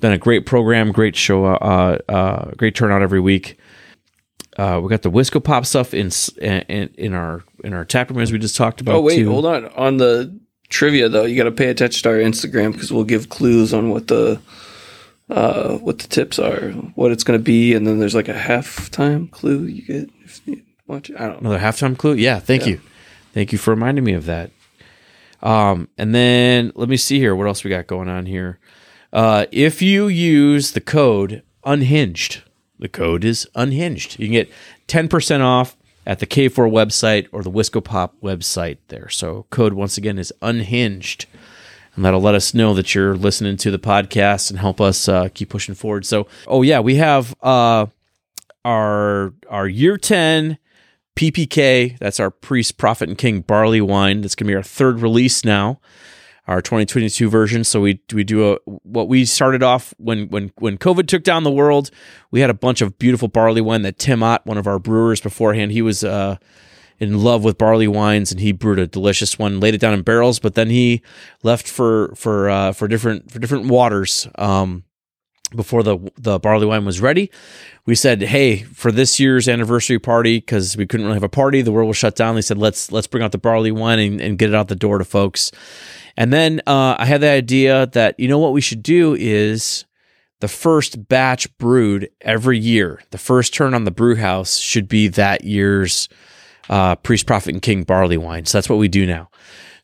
[0.00, 3.58] Been a great program, great show, uh, uh, great turnout every week.
[4.56, 8.20] Uh, we got the Wisco Pop stuff in, in in our in our tap room
[8.20, 8.96] as we just talked about.
[8.96, 9.30] Oh wait, too.
[9.30, 9.66] hold on.
[9.68, 10.38] On the
[10.68, 13.90] trivia though, you got to pay attention to our Instagram because we'll give clues on
[13.90, 14.40] what the
[15.28, 18.34] uh, what the tips are, what it's going to be, and then there's like a
[18.34, 21.16] halftime clue you get if you watch it.
[21.16, 21.50] I don't know.
[21.50, 22.14] Another halftime clue?
[22.14, 22.80] Yeah, thank you.
[23.34, 24.50] Thank you for reminding me of that.
[25.42, 27.36] Um, and then let me see here.
[27.36, 28.58] What else we got going on here?
[29.12, 32.42] Uh, if you use the code unhinged,
[32.78, 34.18] the code is unhinged.
[34.18, 34.50] You can get
[34.88, 39.08] 10% off at the K4 website or the Wisco Pop website there.
[39.08, 41.26] So code once again is unhinged.
[41.96, 45.28] And that'll let us know that you're listening to the podcast and help us uh,
[45.32, 46.04] keep pushing forward.
[46.04, 47.86] So, oh yeah, we have uh,
[48.66, 50.58] our our year 10
[51.16, 51.98] PPK.
[51.98, 54.20] That's our Priest, Prophet, and King barley wine.
[54.20, 55.80] That's going to be our third release now,
[56.46, 57.64] our 2022 version.
[57.64, 61.44] So we we do a what we started off when when when COVID took down
[61.44, 61.90] the world.
[62.30, 65.20] We had a bunch of beautiful barley wine that Tim Ott, one of our brewers
[65.20, 66.36] beforehand, he was uh,
[66.98, 70.02] in love with barley wines and he brewed a delicious one, laid it down in
[70.02, 71.02] barrels, but then he
[71.42, 74.28] left for for uh, for different for different waters.
[74.36, 74.84] Um,
[75.54, 77.30] before the the barley wine was ready,
[77.86, 81.62] we said, "Hey, for this year's anniversary party, because we couldn't really have a party,
[81.62, 82.34] the world was shut down.
[82.34, 84.76] They said, let's let's bring out the barley wine and, and get it out the
[84.76, 85.52] door to folks."
[86.16, 89.84] And then uh, I had the idea that you know what we should do is
[90.40, 93.00] the first batch brewed every year.
[93.10, 96.08] The first turn on the brew house should be that year's
[96.68, 98.44] uh, priest, prophet, and king barley wine.
[98.46, 99.30] So that's what we do now.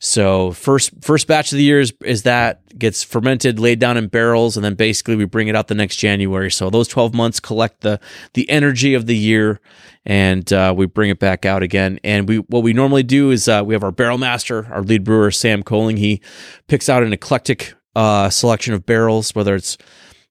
[0.04, 4.08] So first first batch of the year is, is that gets fermented, laid down in
[4.08, 6.50] barrels, and then basically we bring it out the next January.
[6.50, 8.00] So those twelve months collect the
[8.34, 9.60] the energy of the year,
[10.04, 12.00] and uh, we bring it back out again.
[12.02, 15.04] And we what we normally do is uh, we have our barrel master, our lead
[15.04, 15.98] brewer Sam Coling.
[15.98, 16.20] He
[16.66, 19.78] picks out an eclectic uh, selection of barrels, whether it's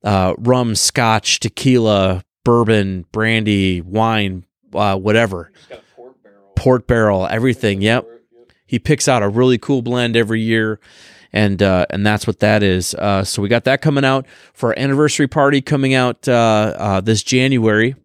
[0.03, 5.53] uh, rum, scotch, tequila, bourbon, brandy, wine, uh, whatever.
[6.57, 7.81] Port barrel, everything.
[7.81, 8.05] Yep.
[8.71, 10.79] He picks out a really cool blend every year,
[11.33, 12.95] and uh, and that's what that is.
[12.95, 17.01] Uh, so we got that coming out for our anniversary party coming out uh, uh,
[17.01, 17.95] this January.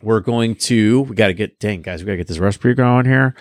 [0.00, 2.72] We're going to we got to get dang guys, we got to get this recipe
[2.74, 3.34] going here.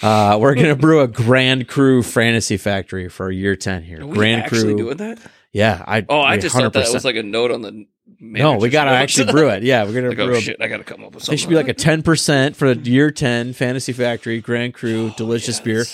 [0.00, 3.98] Uh, we're gonna brew a Grand Cru Fantasy Factory for year ten here.
[3.98, 5.18] Grand actually Cru, doing that?
[5.52, 5.82] yeah.
[5.84, 7.86] I Oh, I just thought that was like a note on the.
[8.20, 9.02] No, we gotta notes.
[9.18, 9.62] actually brew it.
[9.62, 11.38] Yeah, we're gonna like, brew oh a shit, I gotta come up with something.
[11.38, 15.60] should be like a ten percent for the year ten Fantasy Factory Grand Cru delicious
[15.60, 15.84] beer.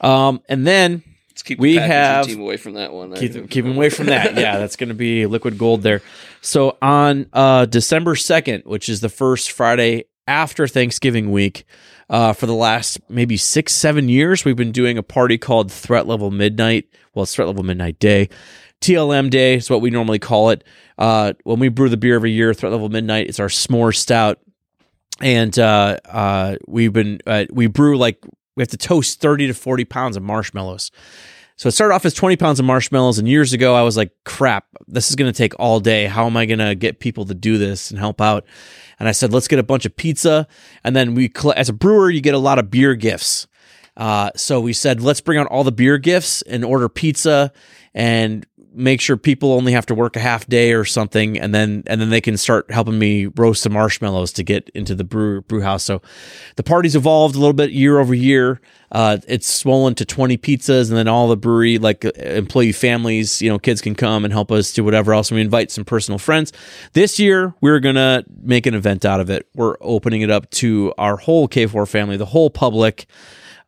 [0.00, 3.14] Um, and then Let's keep we have- team away from that one.
[3.14, 4.34] keep keep 'em away from that.
[4.36, 6.02] Yeah, that's going to be liquid gold there.
[6.42, 11.64] So on uh, December second, which is the first Friday after Thanksgiving week.
[12.10, 16.06] Uh, for the last maybe six, seven years, we've been doing a party called Threat
[16.06, 16.88] Level Midnight.
[17.14, 18.28] Well, it's Threat Level Midnight Day.
[18.80, 20.64] TLM Day is what we normally call it.
[20.98, 24.38] Uh, when we brew the beer every year, Threat Level Midnight, it's our s'more stout.
[25.20, 28.22] And uh, uh, we've been, uh, we brew like,
[28.56, 30.90] we have to toast 30 to 40 pounds of marshmallows.
[31.56, 33.18] So it started off as 20 pounds of marshmallows.
[33.18, 36.06] And years ago, I was like, crap, this is going to take all day.
[36.06, 38.44] How am I going to get people to do this and help out?
[39.04, 40.48] And I said, let's get a bunch of pizza.
[40.82, 43.46] And then we, as a brewer, you get a lot of beer gifts.
[43.98, 47.52] Uh, so we said, let's bring out all the beer gifts and order pizza
[47.92, 51.82] and make sure people only have to work a half day or something and then
[51.86, 55.42] and then they can start helping me roast some marshmallows to get into the brew
[55.42, 55.84] brew house.
[55.84, 56.02] So
[56.56, 58.60] the party's evolved a little bit year over year.
[58.90, 63.42] Uh, it's swollen to 20 pizzas and then all the brewery like uh, employee families
[63.42, 65.30] you know kids can come and help us do whatever else.
[65.30, 66.52] And we invite some personal friends.
[66.92, 69.46] This year we're gonna make an event out of it.
[69.54, 73.06] We're opening it up to our whole k4 family the whole public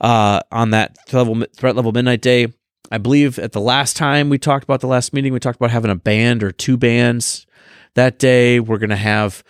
[0.01, 2.53] uh, on that level, threat level midnight day
[2.91, 5.70] I believe at the last time we talked about the last meeting, we talked about
[5.70, 7.47] having a band or two bands.
[7.95, 8.61] That day.
[8.61, 9.43] We're going to have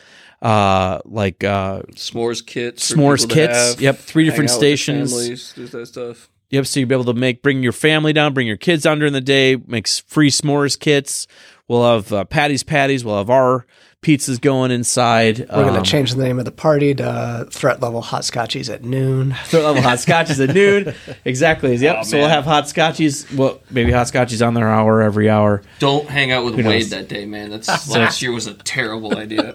[0.43, 3.57] uh like uh s'mores kits s'mores kits.
[3.57, 5.11] have, yep three different out with their stations.
[5.11, 6.29] families, do that stuff.
[6.51, 8.99] Yep so you'll be able to make bring your family down bring your kids down
[8.99, 11.27] during the day makes free s'mores kits.
[11.69, 13.67] We'll have uh, patty's patties we'll have our
[14.07, 17.81] pizzas going inside We're going Um, to change the name of the party to Threat
[17.83, 19.35] Level Hot Scotchies at noon.
[19.47, 20.95] Threat level hot scotchies at noon.
[21.25, 21.75] Exactly.
[21.75, 23.35] Yep Oh, so we'll have hot scotchies.
[23.37, 25.63] Well maybe hot scotchies on their hour every hour.
[25.81, 26.91] Don't hang out with Who wade knows?
[26.91, 27.51] that day man.
[27.51, 29.55] That's last year was a terrible idea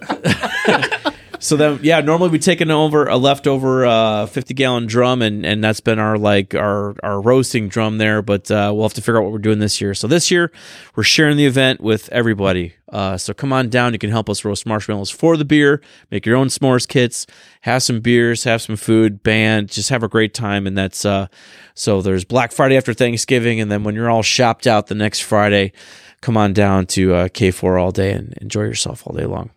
[1.42, 5.44] So then, yeah, normally we take an over a leftover uh, fifty gallon drum, and
[5.44, 8.22] and that's been our like our our roasting drum there.
[8.22, 9.96] But uh, we'll have to figure out what we're doing this year.
[9.96, 10.52] So this year
[10.96, 12.76] we're sharing the event with everybody.
[12.90, 13.94] Uh, so come on down.
[13.94, 15.82] You can help us roast marshmallows for the beer,
[16.12, 17.26] make your own s'mores kits,
[17.62, 20.68] have some beers, have some food, band, just have a great time.
[20.68, 21.26] And that's uh,
[21.74, 25.22] so there's Black Friday after Thanksgiving, and then when you're all shopped out the next
[25.22, 25.74] Friday,
[26.22, 29.50] come on down to uh, K4 all day and enjoy yourself all day long.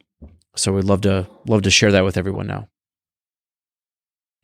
[0.57, 2.69] So we'd love to love to share that with everyone now.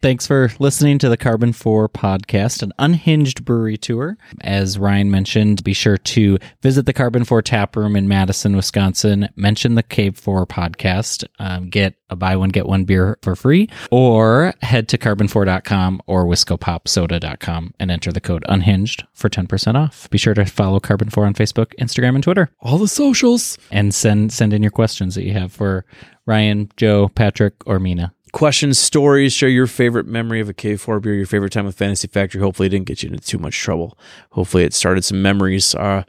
[0.02, 4.16] Thanks for listening to the Karben4 podcast, an unhinged brewery tour.
[4.40, 9.28] As Ryan mentioned, be sure to visit the Karben4 tap room in Madison, Wisconsin.
[9.36, 14.54] Mention the K4 podcast, um, get a buy one, get one beer for free, or
[14.62, 20.08] head to karben4.com or whiskopopsoda.com and enter the code unhinged for 10% off.
[20.08, 22.50] Be sure to follow Karben4 on Facebook, Instagram, and Twitter.
[22.60, 23.58] All the socials.
[23.70, 25.84] And send send in your questions that you have for
[26.26, 28.14] Ryan, Joe, Patrick, or Mina.
[28.32, 32.06] Questions, stories, share your favorite memory of a K4 beer, your favorite time with Fantasy
[32.06, 32.40] Factory.
[32.40, 33.98] Hopefully it didn't get you into too much trouble.
[34.30, 35.74] Hopefully it started some memories.
[35.74, 36.04] Uh,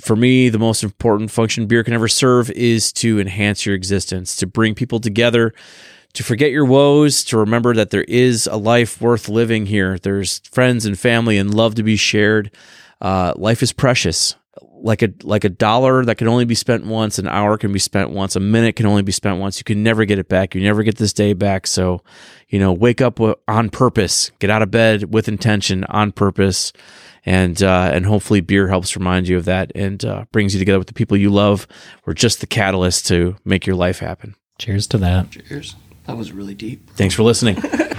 [0.00, 4.36] for me, the most important function beer can ever serve is to enhance your existence,
[4.36, 5.52] to bring people together,
[6.12, 9.98] to forget your woes, to remember that there is a life worth living here.
[9.98, 12.52] There's friends and family and love to be shared.
[13.00, 14.36] Uh, life is precious.
[14.82, 17.78] Like a like a dollar that can only be spent once, an hour can be
[17.78, 19.58] spent once, a minute can only be spent once.
[19.58, 20.54] You can never get it back.
[20.54, 21.66] You never get this day back.
[21.66, 22.02] So,
[22.48, 24.30] you know, wake up on purpose.
[24.38, 26.72] Get out of bed with intention, on purpose,
[27.26, 30.78] and uh, and hopefully beer helps remind you of that and uh, brings you together
[30.78, 31.66] with the people you love.
[32.06, 34.34] We're just the catalyst to make your life happen.
[34.58, 35.30] Cheers to that.
[35.30, 37.56] cheers that was really deep Thanks for listening.